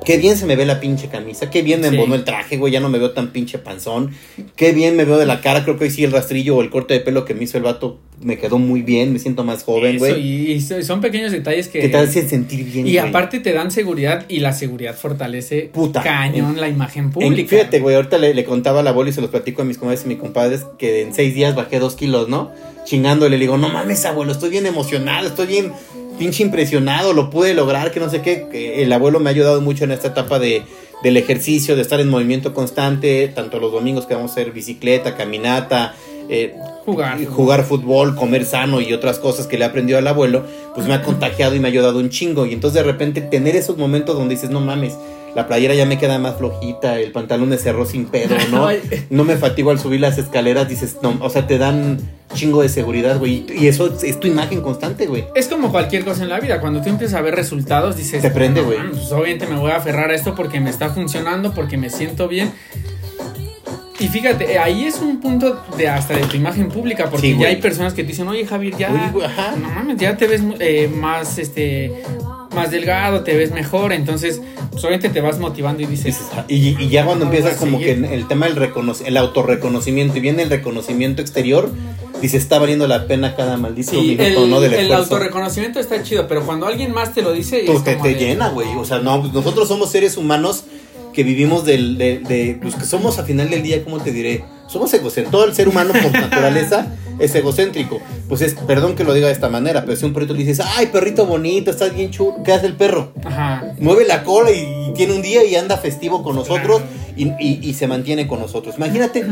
[0.04, 1.94] qué bien se me ve la pinche camisa, qué bien me Sí.
[1.94, 4.10] embonó el traje, güey, ya no me veo tan pinche panzón,
[4.56, 6.70] qué bien me veo de la cara, creo que hoy sí el rastrillo o el
[6.70, 9.64] corte de pelo que me hizo el vato me quedó muy bien, me siento más
[9.64, 11.80] joven, güey, y, y so- son pequeños detalles que...
[11.80, 12.98] que te hacen sentir bien, y güey.
[12.98, 16.02] aparte te dan seguridad y la seguridad fortalece Puta.
[16.02, 17.48] cañón la imagen En- pública.
[17.48, 20.04] fíjate, güey, ahorita le, le contaba al abuelo y se los platico a mis comadres
[20.04, 22.52] y mis compadres que en seis días bajé dos kilos, ¿no?
[22.84, 25.72] Chingándole, le digo, no mames, abuelo, estoy bien emocionado, estoy bien
[26.18, 28.46] pinche impresionado, lo pude lograr, que no sé qué.
[28.50, 30.62] que el abuelo me ha ayudado mucho en esta etapa de,
[31.02, 35.16] del ejercicio, de estar en movimiento constante, tanto los domingos que vamos a hacer bicicleta,
[35.16, 35.94] caminata,
[36.28, 36.54] eh,
[36.84, 37.24] Jugar.
[37.26, 40.44] jugar fútbol, comer sano y otras cosas que le he aprendido al abuelo,
[40.74, 42.46] pues me ha contagiado y me ha ayudado un chingo.
[42.46, 44.96] Y entonces de repente tener esos momentos donde dices, no mames,
[45.34, 48.68] la playera ya me queda más flojita, el pantalón me cerró sin pedo, ¿no?
[49.10, 51.98] No me fatigo al subir las escaleras, dices, no, o sea, te dan
[52.34, 53.44] chingo de seguridad, güey.
[53.54, 55.24] Y eso es tu imagen constante, güey.
[55.34, 58.30] Es como cualquier cosa en la vida, cuando tú empiezas a ver resultados dices, Te
[58.30, 58.78] prende, "No, güey".
[58.90, 62.28] pues obviamente me voy a aferrar a esto porque me está funcionando, porque me siento
[62.28, 62.50] bien.
[64.00, 67.38] Y fíjate, eh, ahí es un punto de hasta de tu imagen pública, porque Sí,
[67.38, 68.88] ya hay personas que te dicen, oye Javier, ya,
[69.24, 69.54] ajá.
[69.56, 72.02] no mames, ya te ves eh, más, este,
[72.54, 74.40] más delgado, te ves mejor, entonces,
[74.70, 77.58] pues obviamente te vas motivando y dices, ah, Y, y ya cuando No voy empiezas
[77.60, 78.04] como que seguir.
[78.12, 81.70] el tema del reconoc el autorreconocimiento y viene el reconocimiento exterior,
[82.20, 84.60] dices, está valiendo la pena cada maldito sí, minuto, el, ¿no?
[84.60, 85.02] Del el esfuerzo.
[85.04, 88.14] autorreconocimiento está chido, pero cuando alguien más te lo dice, Tú es te, te de-
[88.14, 88.68] llena, güey.
[88.76, 90.64] O sea, no, pues nosotros somos seres humanos
[91.12, 94.44] que vivimos del, de, de- los que somos a final del día, ¿cómo te diré?
[94.66, 95.30] Somos egocéntricos.
[95.32, 98.00] Todo el ser humano por naturaleza es egocéntrico.
[98.28, 100.60] Pues es, perdón que lo diga de esta manera, pero si un perrito le dices,
[100.76, 103.12] ay, perrito bonito, estás bien chulo, ¿qué hace el perro?
[103.24, 103.74] Ajá.
[103.78, 106.82] Mueve la cola y, y tiene un día y anda festivo con nosotros
[107.16, 108.76] y, y- y se mantiene con nosotros.
[108.76, 109.24] Imagínate,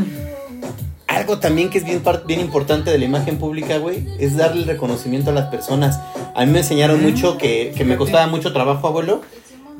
[1.07, 2.01] algo también que es bien,
[2.39, 5.99] importante de la imagen pública, güey, es darle el reconocimiento a las personas.
[6.35, 9.21] A mí me enseñaron mucho que, que me costaba mucho trabajo, abuelo,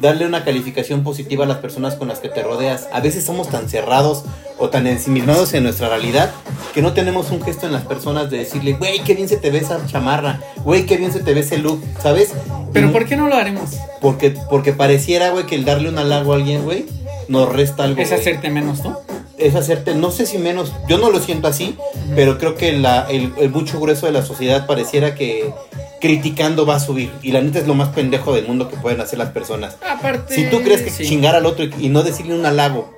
[0.01, 2.87] darle una calificación positiva a las personas con las que te rodeas.
[2.91, 4.23] A veces somos tan cerrados
[4.57, 6.31] o tan ensimismados en nuestra realidad
[6.73, 9.49] que no tenemos un gesto en las personas de decirle, güey, qué bien se te
[9.51, 12.33] ve esa chamarra, güey, qué bien se te ve ese look, ¿sabes?
[12.73, 13.71] Pero Y- ¿por qué no lo haremos?
[14.01, 16.85] porque, porque pareciera, güey, que el darle un halago a alguien, güey,
[17.27, 18.01] nos resta algo.
[18.01, 18.93] Es hacerte menos tú.
[19.41, 21.75] Es hacerte, no sé si menos, yo no lo siento así,
[22.15, 25.51] pero creo que la, el, el mucho grueso de la sociedad pareciera que
[25.99, 27.11] criticando va a subir.
[27.21, 29.77] Y la neta es lo más pendejo del mundo que pueden hacer las personas.
[29.87, 30.33] Aparte.
[30.35, 31.05] Si tú crees que sí.
[31.05, 32.97] chingar al otro y, y no decirle un halago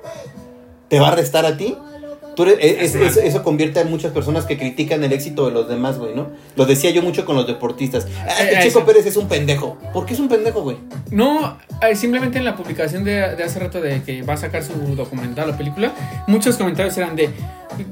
[0.88, 1.76] te va a restar a ti,
[2.34, 5.68] tú eres- es- es- eso convierte a muchas personas que critican el éxito de los
[5.68, 6.28] demás, güey, ¿no?
[6.56, 8.06] Lo decía yo mucho con los deportistas.
[8.26, 8.84] Ah, Eh, el Chico eso.
[8.86, 9.76] Pérez es un pendejo.
[9.92, 10.76] ¿Por qué es un pendejo, güey?
[11.10, 14.62] No, eh, simplemente en la publicación de, de hace rato de que va a sacar
[14.64, 15.92] su documental o película,
[16.26, 17.30] muchos comentarios eran de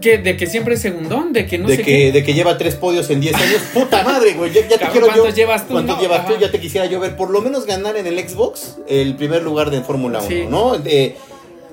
[0.01, 2.13] que, de que siempre es segundón, de que no de, sé que, qué.
[2.13, 3.61] de que lleva tres podios en 10 años.
[3.75, 4.53] ¡Puta madre, güey!
[4.53, 5.13] Ya, ya te quiero yo.
[5.15, 5.73] ¿cuántos llevas tú?
[5.73, 6.35] ¿Cuántos No, llevas tú?
[6.41, 7.17] Ya te quisiera yo ver.
[7.17, 10.45] Por lo menos ganar en el Xbox el primer lugar de Fórmula 1, Sí.
[10.49, 10.79] ¿no?
[10.79, 11.17] De-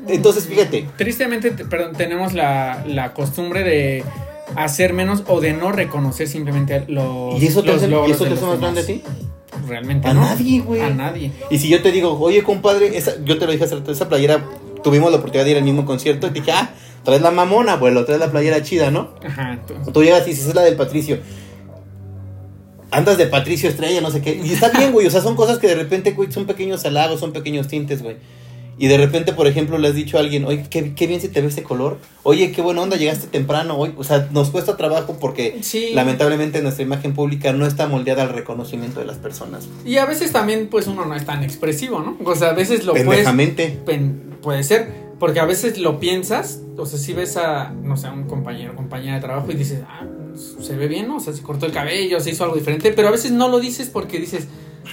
[0.08, 0.88] entonces, fíjate.
[0.98, 4.04] Tristemente, te- perdón, tenemos la, la costumbre de
[4.56, 8.26] hacer menos o de no reconocer simplemente los ¿Y eso te los hace, ¿y eso
[8.26, 9.04] te hace más grande a ti?
[9.68, 10.22] Realmente A no.
[10.22, 10.82] nadie, güey.
[10.82, 11.32] A nadie.
[11.52, 14.10] Y si yo te digo, oye, compadre, esa, yo te lo dije hace rato, esa
[14.10, 14.44] playera,
[14.84, 16.72] tuvimos la oportunidad de ir al mismo concierto y te dije, ah,
[17.04, 19.14] traes la mamona, abuelo, traes la playera chida, ¿no?
[19.24, 19.60] Ajá.
[19.68, 21.20] tú- Tú llegas y dices, es la del Patricio.
[22.92, 24.42] Andas de Patricio Estrella, no sé qué.
[24.44, 25.06] Y está bien, güey.
[25.06, 28.18] O sea, son cosas que de repente, güey, son pequeños halagos, son pequeños tintes, güey.
[28.80, 31.28] Y de repente, por ejemplo, le has dicho a alguien, oye, qué, qué bien se
[31.28, 31.98] te ve ese color.
[32.24, 33.94] Oye, qué buena onda, llegaste temprano hoy.
[33.98, 35.90] O sea, nos cuesta trabajo porque Sí.
[35.94, 39.68] lamentablemente nuestra imagen pública no está moldeada al reconocimiento de las personas.
[39.86, 42.18] Y a veces también, pues uno no es tan expresivo, ¿no?
[42.24, 43.26] O sea, a veces lo puedes.
[43.86, 44.88] Pen- puede ser,
[45.20, 48.74] porque a veces lo piensas, o sea, si ves a, no sé, a un compañero,
[48.78, 50.06] compañera de trabajo y dices, ah,
[50.62, 51.18] se ve bien, ¿no?
[51.18, 53.60] O sea, se cortó el cabello, se hizo algo diferente, pero a veces no lo
[53.60, 54.48] dices porque dices,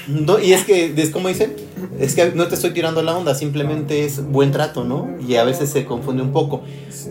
[0.08, 1.54] No, y es que, es como dicen,
[1.98, 5.16] es que no te estoy tirando la onda, simplemente es buen trato, ¿no?
[5.26, 6.62] Y a veces se confunde un poco.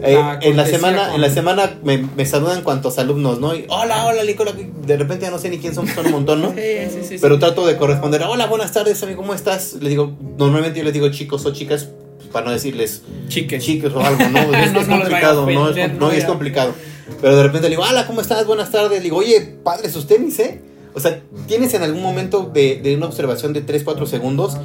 [0.02, 3.56] Eh, en la semana, en la semana me, me saludan cuantos alumnos, ¿no?
[3.56, 4.54] Y, hola, hola, Nicola.
[4.54, 6.50] De repente ya no sé ni quién son, son un montón, ¿no?
[6.56, 7.18] sí, sí, sí, sí.
[7.22, 8.24] Pero trato de corresponder.
[8.24, 9.74] Hola, buenas tardes, amigo, ¿cómo estás?
[9.74, 11.90] Les digo, normalmente yo les digo chicos o chicas,
[12.32, 13.64] para no decirles chiques.
[13.64, 14.40] chicos o algo, ¿no?
[14.56, 15.70] Es, No, es complicado, ¿no?
[15.70, 16.74] Es, no es complicado.
[17.22, 18.46] Pero de repente le digo, hola, ¿cómo estás?
[18.46, 18.98] Buenas tardes.
[18.98, 20.62] Le digo, oye, padre, sus tenis, ¿eh?
[20.96, 24.58] O sea, tienes en algún momento de, de una observación de 3, 4 segundos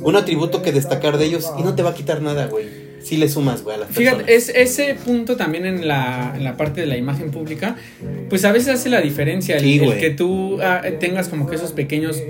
[0.00, 2.66] un atributo que destacar de ellos y no te va a quitar nada, güey.
[3.02, 4.14] Si le sumas, güey, a las personas.
[4.14, 7.76] Fíjate, es, ese punto también en la, en la parte de la imagen pública,
[8.28, 10.00] pues a veces hace la diferencia el, Sí, el güey.
[10.00, 12.20] que tú ah, tengas como que esos pequeños,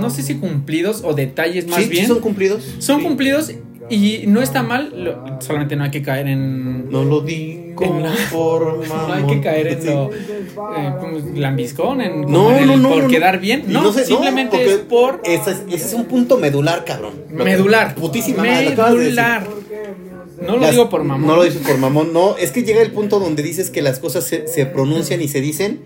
[0.00, 2.06] no sé si cumplidos o detalles más ¿Sí, sí bien.
[2.06, 2.62] son cumplidos?
[2.78, 3.06] Son Sí.
[3.06, 3.50] cumplidos
[3.90, 6.90] y no está mal, lo- solamente no hay que caer en...
[6.90, 12.22] No lo digo En la- por No hay que caer en lo eh, lambiscón, en,
[12.22, 12.88] No, en el no, no.
[12.88, 13.08] por no, no.
[13.08, 13.64] quedar bien.
[13.66, 17.14] No, sé, simplemente es por Ese es, ese es un punto medular, cabrón.
[17.30, 17.94] Medular.
[17.94, 18.42] Putísima.
[18.42, 19.46] Medular.
[20.42, 21.26] No lo Las- digo por mamón.
[21.26, 22.36] No lo dices por mamón, no.
[22.36, 25.40] Es que llega el punto donde dices que las cosas se, se pronuncian y se
[25.40, 25.80] dicen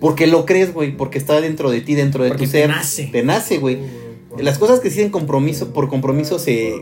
[0.00, 0.96] porque lo crees, güey.
[0.96, 2.70] Porque está dentro de ti, dentro de Porque tu te ser.
[2.70, 3.08] nace.
[3.12, 3.78] Te nace, güey.
[4.38, 6.74] Las cosas que dicen compromiso, por compromiso se,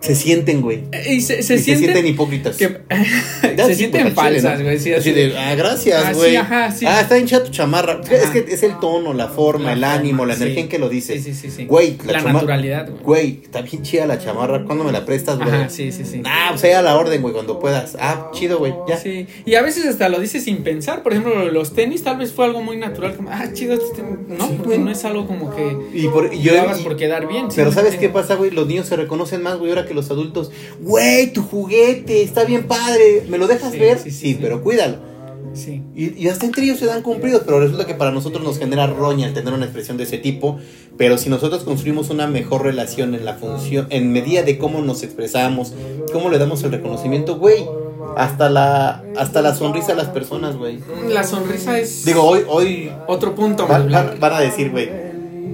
[0.00, 0.84] se sienten, güey.
[1.08, 2.56] Y se, se Y se sienten hipócritas.
[2.56, 2.78] que
[3.56, 4.64] se sienten falsas, ¿no?
[4.64, 4.78] güey.
[4.78, 6.36] sí, así así de, ah, gracias, Ah, sí, güey.
[6.36, 6.86] ajá, sí.
[6.86, 8.00] Ah, está hinchada tu chamarra.
[8.10, 10.78] Es que es el tono, la forma, La el forma, ánimo, la energía en que
[10.78, 11.22] lo dices.
[11.24, 11.66] Sí, sí, sí.
[11.66, 13.02] Güey, La chama- naturalidad, güey.
[13.02, 14.64] Güey, está bien chida la chamarra.
[14.64, 15.50] ¿Cuándo me la prestas, güey?
[15.50, 16.22] Ajá, sí, sí, sí.
[16.24, 17.96] Ah, pues ahí a la orden, güey, cuando puedas.
[18.00, 18.96] Ah, chido, güey, ya.
[18.96, 21.02] Sí, y a veces hasta lo dices sin pensar.
[21.02, 23.16] Por ejemplo, los tenis tal vez fue algo muy natural.
[23.16, 24.18] Como, ah, chido, estos tenis.
[24.28, 24.78] No, porque güey.
[24.78, 27.46] no es algo como que Y por, yo, lo hagas por quedar bien.
[27.54, 28.50] pero ¿sabes qué pasa, güey?
[28.50, 30.50] Los niños se reconocen más, güey, ahora que los adultos.
[30.80, 33.24] Güey, tu juguete, está bien padre.
[33.28, 33.98] ¿Me lo dejas Sí, ver?
[33.98, 34.96] sí, Sí, pero cuídalo.
[35.54, 35.82] Sí.
[35.94, 38.88] Y, y hasta entre ellos se dan cumplidos, pero resulta que para nosotros nos genera
[38.88, 40.58] roña el tener una expresión de ese tipo.
[40.96, 45.04] Pero si nosotros construimos una mejor relación en la función, en medida de cómo nos
[45.04, 45.72] expresamos,
[46.12, 47.64] cómo le damos el reconocimiento, güey,
[48.16, 50.78] hasta la, hasta la sonrisa a las personas, güey.
[51.08, 54.06] La sonrisa es Digo, hoy, hoy otro punto van, medular.
[54.10, 54.88] van- van a decir, güey.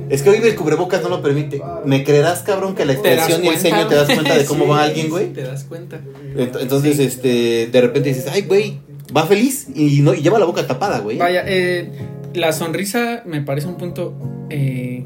[0.09, 1.61] Es que hoy el cubrebocas no lo permite.
[1.84, 4.70] ¿Me creerás, cabrón, que la expresión y el ceño te das cuenta de cómo Sí,
[4.70, 5.32] va alguien, sí, güey?
[5.32, 6.01] te das cuenta.
[6.36, 8.78] Ent- Entonces, este, de repente dices, ay, güey,
[9.16, 11.16] va feliz y, no, y lleva la boca tapada, güey.
[11.18, 11.91] Vaya, eh,
[12.34, 14.14] la sonrisa me parece un punto
[14.51, 15.05] eh,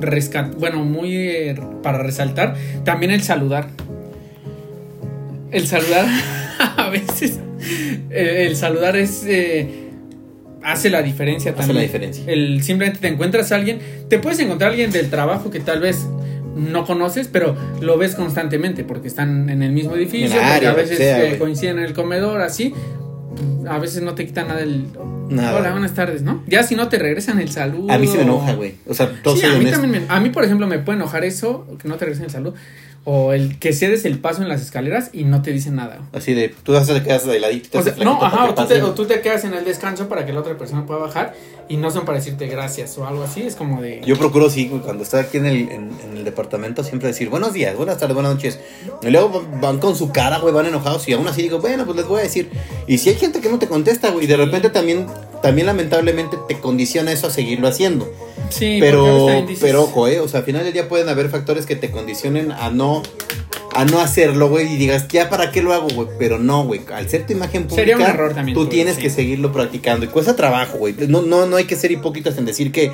[0.00, 2.54] rescat bueno, muy eh, para resaltar.
[2.84, 3.68] También el saludar.
[5.50, 6.06] El saludar
[6.76, 7.38] a veces.
[8.10, 9.85] eh, el saludar es eh,
[10.66, 11.76] hace la diferencia Hace también.
[11.76, 12.24] la diferencia.
[12.26, 15.80] El simplemente te encuentras a alguien, te puedes encontrar a alguien del trabajo que tal
[15.80, 16.06] vez
[16.56, 20.98] no conoces, pero lo ves constantemente porque están en el mismo edificio, área, a veces
[20.98, 22.72] sea, eh, coinciden en el comedor, así.
[23.68, 24.86] A veces no te quitan nada el
[25.28, 25.56] Nada.
[25.58, 26.44] Hola, buenas tardes, ¿no?
[26.46, 27.92] Ya si no te regresan el saludo.
[27.92, 28.74] A mí se me enoja, güey.
[28.86, 29.80] O sea, todo Sí, a mí honesto.
[29.80, 32.30] también me- a mí, por ejemplo, me puede enojar eso, que no te regresen el
[32.30, 32.54] saludo.
[33.08, 36.00] O el que cedes el paso en las escaleras y no te dicen nada.
[36.12, 37.68] Así de, tú vas a quedar de ladito.
[37.70, 40.08] te O sea, no, ajá, o tú, te, o tú te quedas en el descanso
[40.08, 41.32] para que la otra persona pueda bajar
[41.68, 43.42] y no son para decirte gracias o algo así.
[43.42, 44.00] Es como de.
[44.04, 47.52] Yo procuro, sí, cuando estoy aquí en el, en, en el departamento, siempre decir buenos
[47.52, 48.58] días, buenas tardes, buenas noches.
[49.02, 51.84] Y luego van- van con su cara, güey, van enojados y aún así digo, bueno,
[51.84, 52.50] pues les voy a decir.
[52.88, 55.06] Y si hay gente que no te contesta, güey, y de repente también,
[55.42, 58.10] también lamentablemente te condiciona eso a seguirlo haciendo.
[58.50, 61.66] sí, Pero, dices- pero ojo, eh, o sea, al final del día pueden haber factores
[61.66, 63.02] que te condicionen a no,
[63.74, 66.08] a no hacerlo, güey, y digas, ya para qué lo hago, güey.
[66.18, 69.02] Pero no, güey, al ser tu imagen pública, Sería un error también, tú tienes sí.
[69.02, 70.06] que seguirlo practicando.
[70.06, 70.94] Y cuesta trabajo, güey.
[71.08, 72.90] No, no, no hay que ser hipócritas en decir que,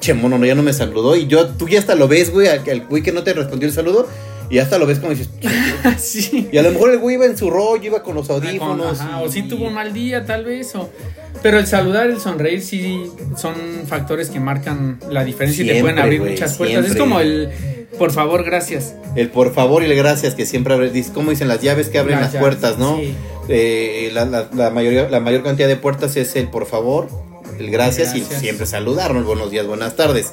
[0.00, 1.16] che, mono, no, ya no me saludó.
[1.16, 3.74] Y yo, tú ya hasta lo ves, güey, al güey que no te respondió el
[3.74, 4.06] saludo.
[4.52, 5.30] Y hasta lo ves como dices,
[5.98, 6.48] sí.
[6.52, 9.00] y a lo mejor el güey iba en su rollo, iba con los audífonos.
[9.00, 10.74] Ajá, y- o sí tuvo un mal día, tal vez.
[10.76, 10.90] O...
[11.42, 13.04] Pero el saludar, el sonreír, sí
[13.36, 13.54] son
[13.86, 16.84] factores que marcan la diferencia y te pueden abrir muchas puertas.
[16.86, 17.48] Es como el
[17.98, 18.94] por favor, gracias.
[19.16, 21.98] El por favor y el gracias que siempre abre, dice- ¿cómo dicen las llaves que
[21.98, 22.98] abren Las las, llaves, puertas, no?
[22.98, 23.14] sí.
[23.48, 27.08] Eh, la, la- la mayoría, la mayor cantidad de puertas es el por favor,
[27.58, 28.38] el gracias, Gracias.
[28.38, 30.32] y siempre saludarnos, buenos días, buenas tardes.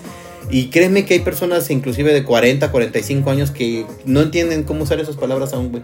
[0.49, 4.99] Y créeme que hay personas inclusive de 40, 45 años que no entienden cómo usar
[4.99, 5.83] esas palabras aún, güey.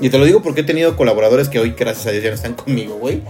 [0.00, 2.36] Y te lo digo porque he tenido colaboradores que hoy, gracias a Dios, ya no
[2.36, 3.22] están conmigo, güey.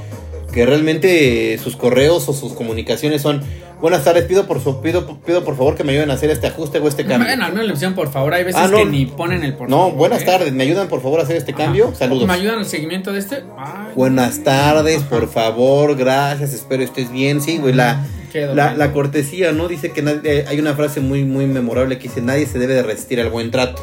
[0.53, 3.43] Que realmente eh, sus correos o sus comunicaciones son
[3.83, 6.47] Buenas tardes, pido por su, pido, pido por favor que me ayuden a hacer este
[6.47, 7.27] ajuste o este cambio.
[7.27, 8.33] Bueno, al menos le por favor.
[8.33, 8.77] Hay veces Ah, no.
[8.77, 10.25] que ni ponen el por No, favor, buenas ¿eh?
[10.25, 11.65] tardes, ¿me ayudan por favor a hacer este Ajá.
[11.65, 11.93] cambio?
[11.93, 12.29] Saludos.
[12.29, 13.43] ¿Me ayudan al seguimiento de este?
[13.59, 15.09] Ay, Buenas tardes, Ajá.
[15.11, 17.41] por favor, gracias, espero estés bien.
[17.41, 19.67] Sí, güey, la, Quedó la, cortesía, ¿no?
[19.67, 22.75] Dice que nadie- eh, hay una frase muy, muy memorable que dice, nadie se debe
[22.75, 23.83] de resistir al buen trato.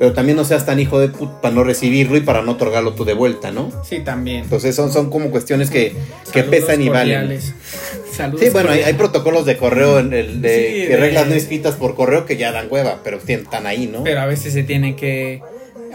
[0.00, 2.94] Pero también no seas tan hijo de puta para no recibirlo y para no otorgarlo
[2.94, 3.70] tú de vuelta, ¿no?
[3.84, 4.44] Sí, también.
[4.44, 5.92] Entonces son, son como cuestiones que,
[6.32, 7.38] que pesan y valen.
[8.10, 8.40] Saludos.
[8.40, 11.74] Sí, bueno, hay, protocolos de correo, en el de, Sí, que de- reglas no escritas
[11.74, 14.02] por correo que ya dan hueva, pero están ahí, ¿no?
[14.02, 15.42] Pero a veces se tiene que.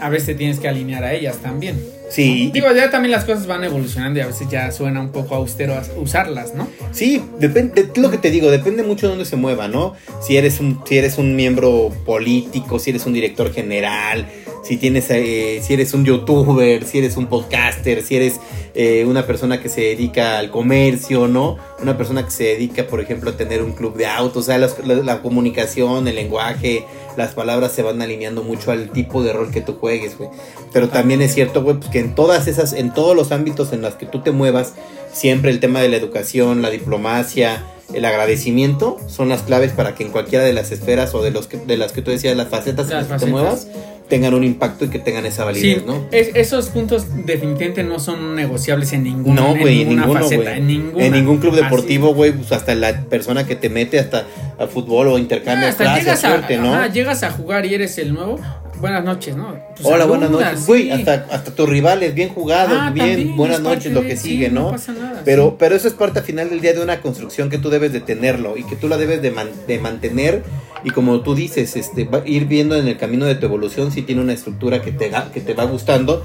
[0.00, 1.80] A veces tienes que alinear a ellas también.
[2.08, 5.34] Sí, Digo, ya también las cosas van evolucionando y a veces ya suena un poco
[5.34, 6.68] austero as- usarlas, ¿no?
[6.92, 9.94] Sí, depende, lo que te digo, depende mucho de dónde se mueva, ¿no?
[10.20, 14.26] Si eres un, si eres un miembro político, si eres un director general,
[14.66, 18.40] si tienes, eh, si eres un youtuber, si eres un podcaster, si eres
[18.74, 21.56] eh, una persona que se dedica al comercio, ¿no?
[21.80, 24.58] Una persona que se dedica, por ejemplo, a tener un club de autos, o sea,
[24.58, 26.84] la comunicación, el lenguaje,
[27.16, 30.30] las palabras se van alineando mucho al tipo de rol que tú juegues, güey.
[30.72, 33.82] Pero también es cierto, güey, pues que en todas esas, en todos los ámbitos en
[33.82, 34.74] los que tú te muevas,
[35.12, 37.64] siempre el tema de la educación, la diplomacia,
[37.94, 41.46] el agradecimiento son las claves para que en cualquiera de las esferas o de los
[41.46, 43.68] que, de las que tú decías, las facetas en Las que te muevas,
[44.08, 46.04] tengan un impacto y que tengan esa validez, Sí, ¿no?
[46.12, 50.42] es- esos puntos definitivamente no son negociables en ninguna, No, güey, en ninguna ninguno, faceta,
[50.42, 50.58] güey.
[50.58, 51.04] en ninguna.
[51.06, 54.24] En ningún club deportivo, güey, pues hasta la persona que te mete hasta
[54.58, 56.74] a fútbol o intercambio Ah, hasta clases, llegas, a, suerte, ¿no?
[56.74, 58.38] ajá, llegas a jugar y eres el nuevo.
[58.80, 59.54] Buenas noches, ¿no?
[59.74, 60.66] Pues Hola, buenas noches.
[60.66, 60.90] Güey, sí.
[60.90, 64.28] hasta, hasta tus rivales, bien jugados, Ah, bien, también, buenas noches, lo de- que sí,
[64.30, 64.64] sigue, ¿no?
[64.64, 65.22] No pasa nada.
[65.24, 65.56] Pero, sí.
[65.58, 68.00] pero eso es parte al final del día de una construcción que tú debes de
[68.00, 70.42] tenerlo y que tú la debes de, man- de mantener
[70.84, 74.02] y como tú dices, este, va- ir viendo en el camino de tu evolución si
[74.02, 76.22] tiene una estructura que te, que te va gustando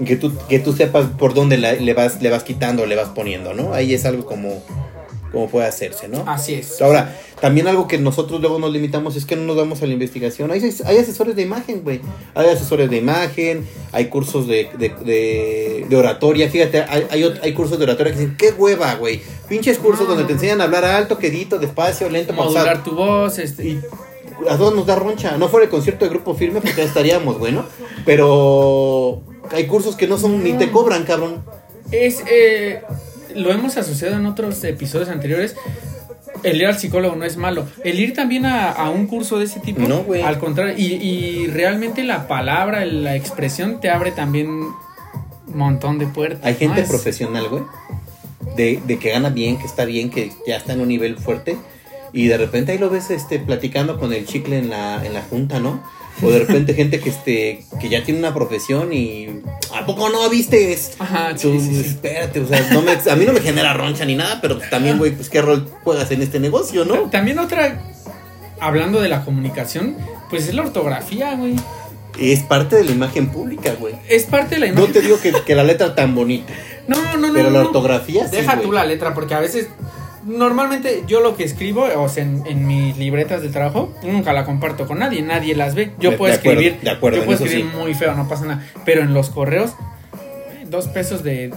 [0.00, 2.96] y que tú, que tú sepas por dónde la- le, vas, le vas quitando, le
[2.96, 3.74] vas poniendo, ¿no?
[3.74, 4.62] Ahí es algo como,
[5.32, 6.24] como puede hacerse, ¿no?
[6.26, 6.80] Así es.
[6.82, 9.92] Ahora, también algo que nosotros luego nos limitamos es que no nos damos a la
[9.94, 10.50] investigación.
[10.52, 12.00] Hay, hay asesores de imagen, güey.
[12.34, 16.48] Hay asesores de imagen, hay cursos de, de, de- de oratoria.
[16.50, 19.20] Fíjate, hay, hay, hay cursos de oratoria que dicen, qué hueva, güey.
[19.48, 22.66] Pinches cursos donde no, te enseñan a hablar alto, quedito, despacio, lento, pausado.
[22.66, 23.66] Modular tu voz, este.
[23.66, 23.80] Y
[24.48, 25.36] a todos nos da roncha.
[25.38, 27.64] No fuera el concierto de grupo firme porque ya estaríamos, güey, ¿no?
[28.04, 31.42] Pero hay cursos que no son ni te cobran, cabrón.
[31.90, 32.82] Es, eh,
[33.36, 35.56] lo hemos asociado en otros episodios anteriores.
[36.42, 37.66] El ir al psicólogo no es malo.
[37.84, 40.22] El ir también a, a un curso de ese tipo, No, güey.
[40.22, 44.72] al contrario, y, y realmente la palabra, la expresión te abre también un
[45.46, 46.44] montón de puertas.
[46.44, 46.82] Hay gente ¿no?
[46.82, 47.62] Es- profesional, güey,
[48.56, 51.56] de, de que gana bien, que está bien, que ya está en un nivel fuerte,
[52.12, 55.22] y de repente ahí lo ves este, platicando con el chicle en la, en la
[55.22, 55.82] junta, ¿no?
[56.22, 59.28] O de repente gente que este que ya tiene una profesión y
[59.74, 60.78] ¿a poco no viste?
[60.98, 61.80] Ajá, sí, sí, sí.
[61.80, 64.98] espérate, o sea, no me- a mí no me genera roncha ni nada, pero también,
[64.98, 67.10] güey, pues qué rol juegas en este negocio, ¿no?
[67.10, 67.80] También otra,
[68.60, 69.96] hablando de la comunicación,
[70.30, 71.56] pues es la ortografía, güey.
[72.20, 73.94] Es parte de la imagen pública, güey.
[74.08, 74.92] Es parte de la No imagen.
[74.92, 76.52] te digo que, que la letra tan bonita,
[76.88, 77.32] No, no, no.
[77.32, 77.66] pero no, la no.
[77.68, 78.66] ortografía sí, Deja güey.
[78.66, 79.68] tú la letra, porque a veces,
[80.24, 84.44] normalmente yo lo que escribo, o sea, en, en mis libretas de trabajo, nunca la
[84.44, 85.90] comparto con nadie, nadie las ve.
[85.98, 87.76] Yo De- puedo de acuerdo, escribir, de acuerdo, yo puedo escribir sí.
[87.76, 88.66] muy feo, no pasa nada.
[88.84, 89.72] Pero en los correos,
[90.14, 91.52] eh, dos pesos de...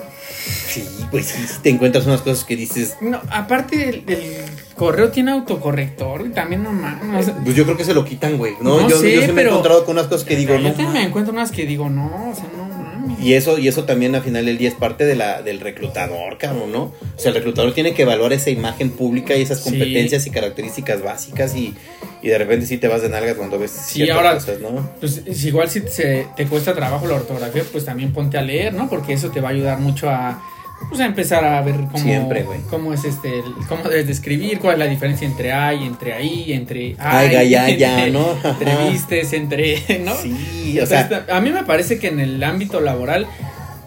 [0.47, 4.36] Sí, pues sí, te encuentras unas cosas que dices, No, aparte el, el
[4.76, 7.32] correo tiene autocorrector y también no mames.
[7.43, 8.53] Pues yo creo que se lo quitan, güey.
[8.61, 10.59] No, No yo, sé, yo sí me he encontrado con unas cosas que digo, yo
[10.59, 10.68] no.
[10.70, 12.75] también me encuentro unas que digo, no, o sea, no
[13.06, 13.24] mames.
[13.26, 16.38] Y eso, y eso también al final del día es parte de la, del reclutador,
[16.38, 16.82] cabrón, ¿no?
[16.84, 19.70] O sea, el reclutador tiene que evaluar esa imagen pública y esas Sí.
[19.70, 21.74] competencias y características básicas y,
[22.22, 24.89] y de repente sí te vas de nalgas cuando ves Sí, ciertas ahora- cosas, ¿no?
[24.99, 28.74] Pues es igual si se- te cuesta trabajo la ortografía, pues también ponte a leer,
[28.74, 28.89] ¿no?
[28.89, 30.41] Porque eso te va a ayudar mucho a,
[30.90, 34.60] pues, a empezar a ver cómo, Siempre, cómo es este, el- cómo debes de escribir,
[34.60, 38.26] cuál es la diferencia entre ay, entre ahí, entre Ay, ya, ya, ¿no?
[38.44, 40.14] Entre vistes, entre, ¿no?
[40.16, 43.26] Sí, o sea, Entonces, a mí me parece que en el ámbito laboral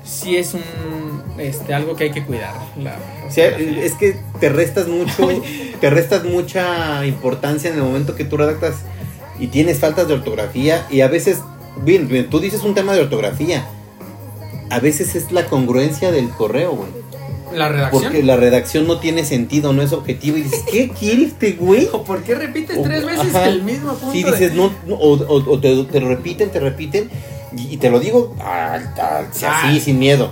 [0.04, 0.62] sí es un,
[1.38, 2.54] este, algo que hay que cuidar.
[2.76, 3.84] la o sea, ortografía.
[3.84, 5.28] es que te restas mucho,
[5.80, 8.76] te restas mucha importancia en el momento que tú redactas
[9.38, 11.38] y tienes faltas de ortografía y a veces,
[11.84, 13.64] bien, bien, tú dices un tema de ortografía,
[14.70, 16.88] a veces es la congruencia del correo, güey.
[17.56, 18.02] la redacción.
[18.02, 20.36] Porque la redacción no tiene sentido, no es objetivo.
[20.36, 21.88] Y dices, ¿qué quiere este güey?
[21.92, 23.48] ¿O ¿Por qué repites tres veces ajá.
[23.48, 24.12] el mismo punto?
[24.12, 27.08] De- dices, no, no, o, o- o te, te repiten, te repiten.
[27.56, 29.72] Y, y te lo digo al- así, Ah.
[29.82, 30.30] sin miedo.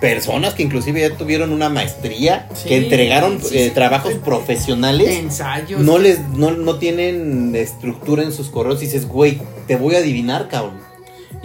[0.00, 3.70] Personas que inclusive ya tuvieron una maestría, Sí, que entregaron sí, eh, sí.
[3.70, 5.80] trabajos profesionales, ensayos.
[5.80, 8.82] no les no, no tienen estructura en sus correos.
[8.82, 10.84] Y dices, güey, te voy a adivinar, cabrón.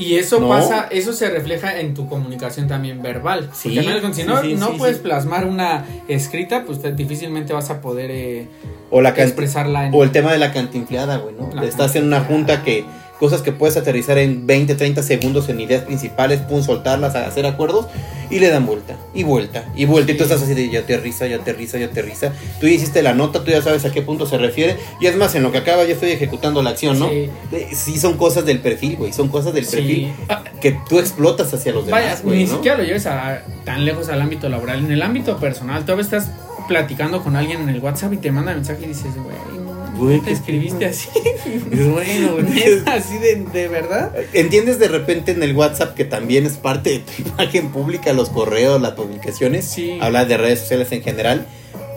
[0.01, 0.49] Y eso No.
[0.49, 3.49] pasa, eso se refleja en tu comunicación también verbal.
[3.53, 7.69] Sí, si no, sí, sí, no sí, puedes plasmar una escrita, pues te- difícilmente vas
[7.69, 8.47] a poder eh,
[8.89, 9.93] O la expresarla en...
[9.93, 11.49] O el tema de la cantinfleada, güey, ¿no?
[11.53, 12.83] La Estás en una junta que
[13.21, 17.85] cosas que puedes aterrizar en 20, 30 segundos en ideas principales, pum, soltarlas, hacer acuerdos
[18.31, 20.11] y le dan vuelta y vuelta y vuelta.
[20.11, 22.33] Y tú estás así de ya aterriza, ya aterriza, ya aterriza.
[22.59, 24.75] Tú ya hiciste la nota, tú ya sabes a qué punto se refiere.
[24.99, 27.09] Y es más, en lo que acaba ya estoy ejecutando la acción, ¿no?
[27.09, 27.29] Sí.
[27.75, 29.13] Sí, son cosas del perfil, güey.
[29.13, 29.75] Son cosas del Sí.
[29.75, 32.39] perfil Ah, que tú explotas hacia los Vaya, demás, güey.
[32.39, 32.55] ni ¿no?
[32.55, 34.79] siquiera lo lleves a, tan lejos al ámbito laboral.
[34.83, 36.31] En el ámbito personal, tú a veces estás
[36.67, 39.60] platicando con alguien en el WhatsApp y te manda mensaje y dices, güey,
[40.01, 41.09] Güey, te escribiste así.
[41.71, 42.59] Es bueno, güey.
[42.63, 44.11] ¿Es así de, de verdad?
[44.33, 48.29] ¿Entiendes de repente en el WhatsApp que también es parte de tu imagen pública, los
[48.29, 49.65] correos, las publicaciones?
[49.65, 49.97] Sí.
[50.01, 51.45] Hablas de redes sociales en general.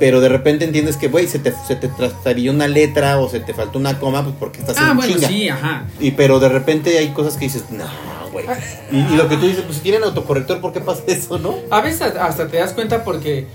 [0.00, 3.38] Pero de repente entiendes que, güey, se te, se te trastabilló una letra o se
[3.40, 5.28] te faltó una coma, pues porque estás Ah, en bueno, chinga.
[5.28, 5.84] sí, ajá.
[6.00, 7.84] Y pero de repente hay cosas que dices, no,
[8.32, 8.44] güey.
[8.90, 11.54] Y, y lo que tú dices, pues si tienen autocorrector, ¿por qué pasa eso, no?
[11.70, 13.46] A veces hasta te das cuenta porque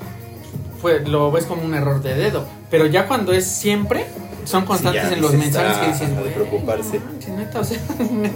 [0.82, 2.48] fue, lo ves como un error de dedo.
[2.72, 4.06] Pero ya cuando es siempre,
[4.46, 7.00] son constantes Sí, en los mensajes que dices, de preocuparse.
[7.30, 7.78] no neta, o sea,
[8.12, 8.36] neta.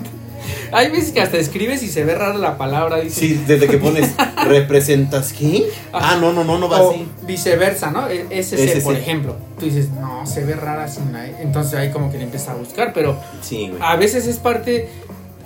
[0.74, 3.18] Hay veces que hasta escribes y se ve rara la palabra, dices.
[3.18, 4.12] Sí, desde que pones
[4.46, 5.70] representas qué?
[5.94, 7.08] Ah, no, no, no, no va o así.
[7.26, 8.10] viceversa, ¿no?
[8.10, 9.38] E- SC, por ejemplo.
[9.60, 11.36] Tú dices, no, se ve rara sin la E".
[11.42, 13.82] Entonces ahí como que le empiezas a buscar, pero Sí, güey.
[13.82, 14.90] a veces es parte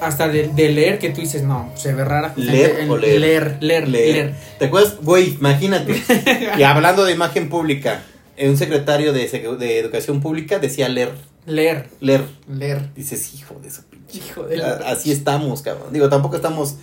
[0.02, 2.34] hasta de, de leer que tú dices, no, se ve rara.
[2.36, 3.20] ¿Leer El- o leer?
[3.20, 4.36] Leer, leer, leer.
[4.58, 4.96] ¿Te acuerdas?
[5.04, 6.02] Güey, imagínate.
[6.58, 8.02] y hablando de imagen pública,
[8.40, 9.28] un secretario de,
[9.60, 11.12] de Educación Pública decía leer,
[11.46, 12.24] Leer, leer.
[12.54, 12.94] leer.
[12.96, 14.18] Dices, hijo de su pinche.
[14.18, 15.94] Hijo de la- Así estamos, cabrón.
[15.94, 16.76] Digo, tampoco estamos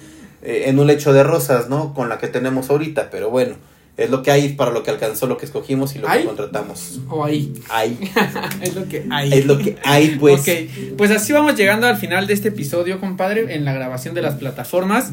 [0.43, 1.93] eh, en un lecho de rosas, ¿no?
[1.95, 3.57] Con la que tenemos ahorita, pero bueno,
[3.99, 6.21] es lo que hay para lo que alcanzó, lo que escogimos y lo ¿Hay?
[6.23, 7.01] que contratamos.
[7.11, 7.53] O ahí.
[7.69, 7.99] Hay.
[8.63, 9.33] es lo que hay.
[9.35, 10.41] Es lo que hay, pues.
[10.41, 14.23] Ok, pues así vamos llegando al final de este episodio, compadre, en la grabación de
[14.23, 15.11] las plataformas.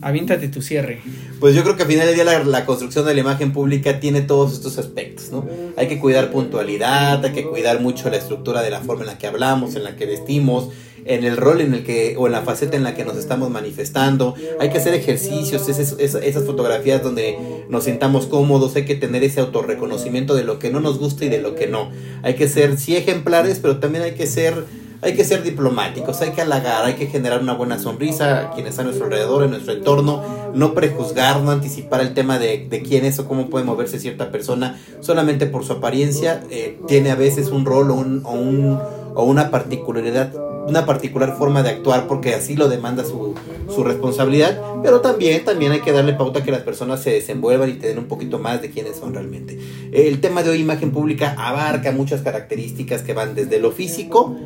[0.00, 1.00] Avíntate tu cierre.
[1.40, 3.98] Pues yo creo que al final del día la, la construcción de la imagen pública
[4.00, 5.46] tiene todos estos aspectos, ¿no?
[5.76, 9.18] Hay que cuidar puntualidad, hay que cuidar mucho la estructura de la forma en la
[9.18, 10.68] que hablamos, en la que vestimos,
[11.04, 13.50] en el rol en el que, o en la faceta en la que nos estamos
[13.50, 14.34] manifestando.
[14.60, 17.38] Hay que hacer ejercicios, esas, esas fotografías donde
[17.68, 21.28] nos sintamos cómodos, hay que tener ese autorreconocimiento de lo que no nos gusta y
[21.28, 21.90] de lo que no.
[22.22, 24.64] Hay que ser, sí, ejemplares, pero también hay que ser
[25.00, 28.70] hay que ser diplomáticos, hay que halagar, hay que generar una buena sonrisa a quienes
[28.70, 30.22] están a nuestro alrededor, en nuestro entorno,
[30.54, 34.30] no prejuzgar, no anticipar el tema de, de quién es o cómo puede moverse cierta
[34.30, 38.78] persona solamente por su apariencia, eh, tiene a veces un rol o, un, o, un,
[39.14, 40.34] o una particularidad,
[40.66, 43.34] una particular forma de actuar porque así lo demanda su,
[43.72, 47.70] su responsabilidad, pero también, también hay que darle pauta a que las personas se desenvuelvan
[47.70, 49.58] y te un poquito más de quiénes son realmente.
[49.92, 54.36] El tema de hoy, imagen pública, abarca muchas características que van desde lo físico,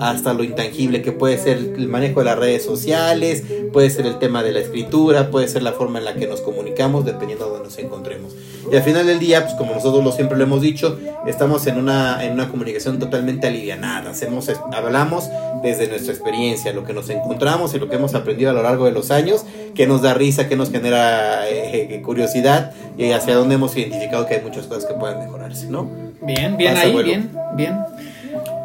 [0.00, 4.18] hasta lo intangible que puede ser el manejo de las redes sociales, puede ser el
[4.18, 7.50] tema de la escritura, puede ser la forma en la que nos comunicamos dependiendo de
[7.52, 8.34] donde nos encontremos.
[8.70, 11.78] Y al final del día, pues como nosotros lo siempre lo hemos dicho, estamos en
[11.78, 14.10] una, en una comunicación totalmente alivianada.
[14.10, 15.28] Hacemos, hablamos
[15.62, 18.84] desde nuestra experiencia, lo que nos encontramos y lo que hemos aprendido a lo largo
[18.86, 19.44] de los años,
[19.74, 24.34] que nos da risa, que nos genera eh, curiosidad y hacia dónde hemos identificado que
[24.34, 25.88] hay muchas cosas que pueden mejorarse, ¿no?
[26.22, 27.06] Bien, bien Pasa, ahí, abuelo.
[27.06, 27.76] bien, bien.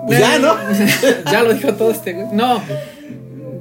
[0.09, 0.55] Ya, ¿no?
[1.31, 2.13] ya lo dijo todo este.
[2.33, 2.61] No.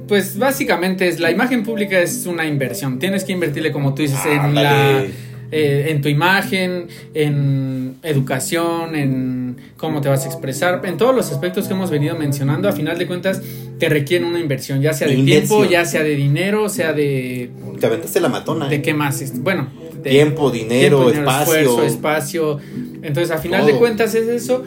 [0.07, 2.99] Pues básicamente es la imagen pública es una inversión.
[2.99, 5.05] Tienes que invertirle, como tú dices, en la
[5.53, 11.29] eh, en tu imagen, en educación, en cómo te vas a expresar, en todos los
[11.31, 12.69] aspectos que hemos venido mencionando.
[12.69, 13.41] A final de cuentas,
[13.77, 15.47] te requieren una inversión, ya sea de Inversión.
[15.59, 18.67] tiempo, ya sea de dinero, sea de Te aventaste la matona.
[18.69, 18.81] de ¿eh?
[18.81, 19.67] qué más, Es- bueno,
[20.01, 21.41] de Tiempo, dinero, espacio.
[21.55, 22.57] esfuerzo, espacio.
[23.03, 24.63] Entonces, a final de cuentas es eso.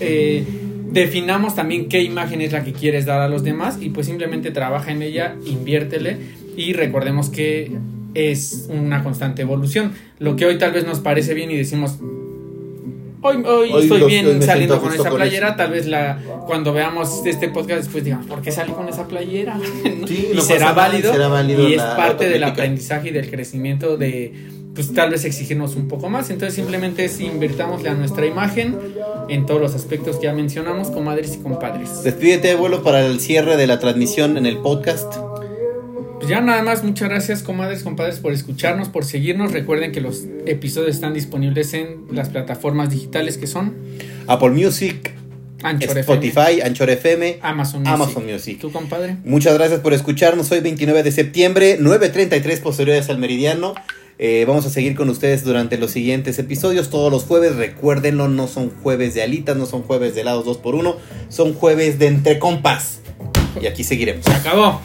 [0.00, 0.44] Eh,
[0.90, 4.50] definamos también qué imagen es la que quieres dar a los demás y pues simplemente
[4.50, 6.16] trabaja en ella, inviértele
[6.56, 7.72] y recordemos que
[8.14, 9.92] es una constante evolución.
[10.18, 11.98] Lo que hoy tal vez nos parece bien y decimos
[13.20, 17.22] hoy, hoy, Hoy estoy bien saliendo con esa con playera, tal vez la cuando veamos
[17.26, 19.58] este podcast después digamos, ¿por qué salí con esa playera?
[20.06, 23.96] Sí, y no será válido, será válido y es parte del aprendizaje y del crecimiento
[23.96, 24.32] de
[24.78, 26.30] pues tal vez exigirnos un poco más.
[26.30, 28.78] Entonces simplemente es invirtámosle a nuestra imagen
[29.28, 32.04] en todos los aspectos que ya mencionamos, comadres y compadres.
[32.04, 35.16] Despídete, abuelo, para el cierre de la transmisión en el podcast.
[36.18, 39.50] Pues ya nada más, muchas gracias, comadres, compadres, por escucharnos, por seguirnos.
[39.50, 43.74] Recuerden que los episodios están disponibles en las plataformas digitales que son
[44.28, 45.12] Apple Music,
[45.60, 47.94] Anchor FM, Spotify, Anchor FM, Amazon Music.
[47.94, 48.60] Amazon Music.
[48.60, 49.16] ¿Tu compadre?
[49.24, 50.52] Muchas gracias por escucharnos.
[50.52, 53.74] Hoy 29 de septiembre, 9.33 posteriores al meridiano.
[54.20, 57.54] Eh, vamos a seguir con ustedes durante los siguientes episodios, todos los jueves.
[57.54, 60.96] Recuérdenlo, no son jueves de alitas, no son jueves de helados 2x1,
[61.28, 63.00] son jueves de entre compas.
[63.60, 64.24] Y aquí seguiremos.
[64.24, 64.80] Se acabó.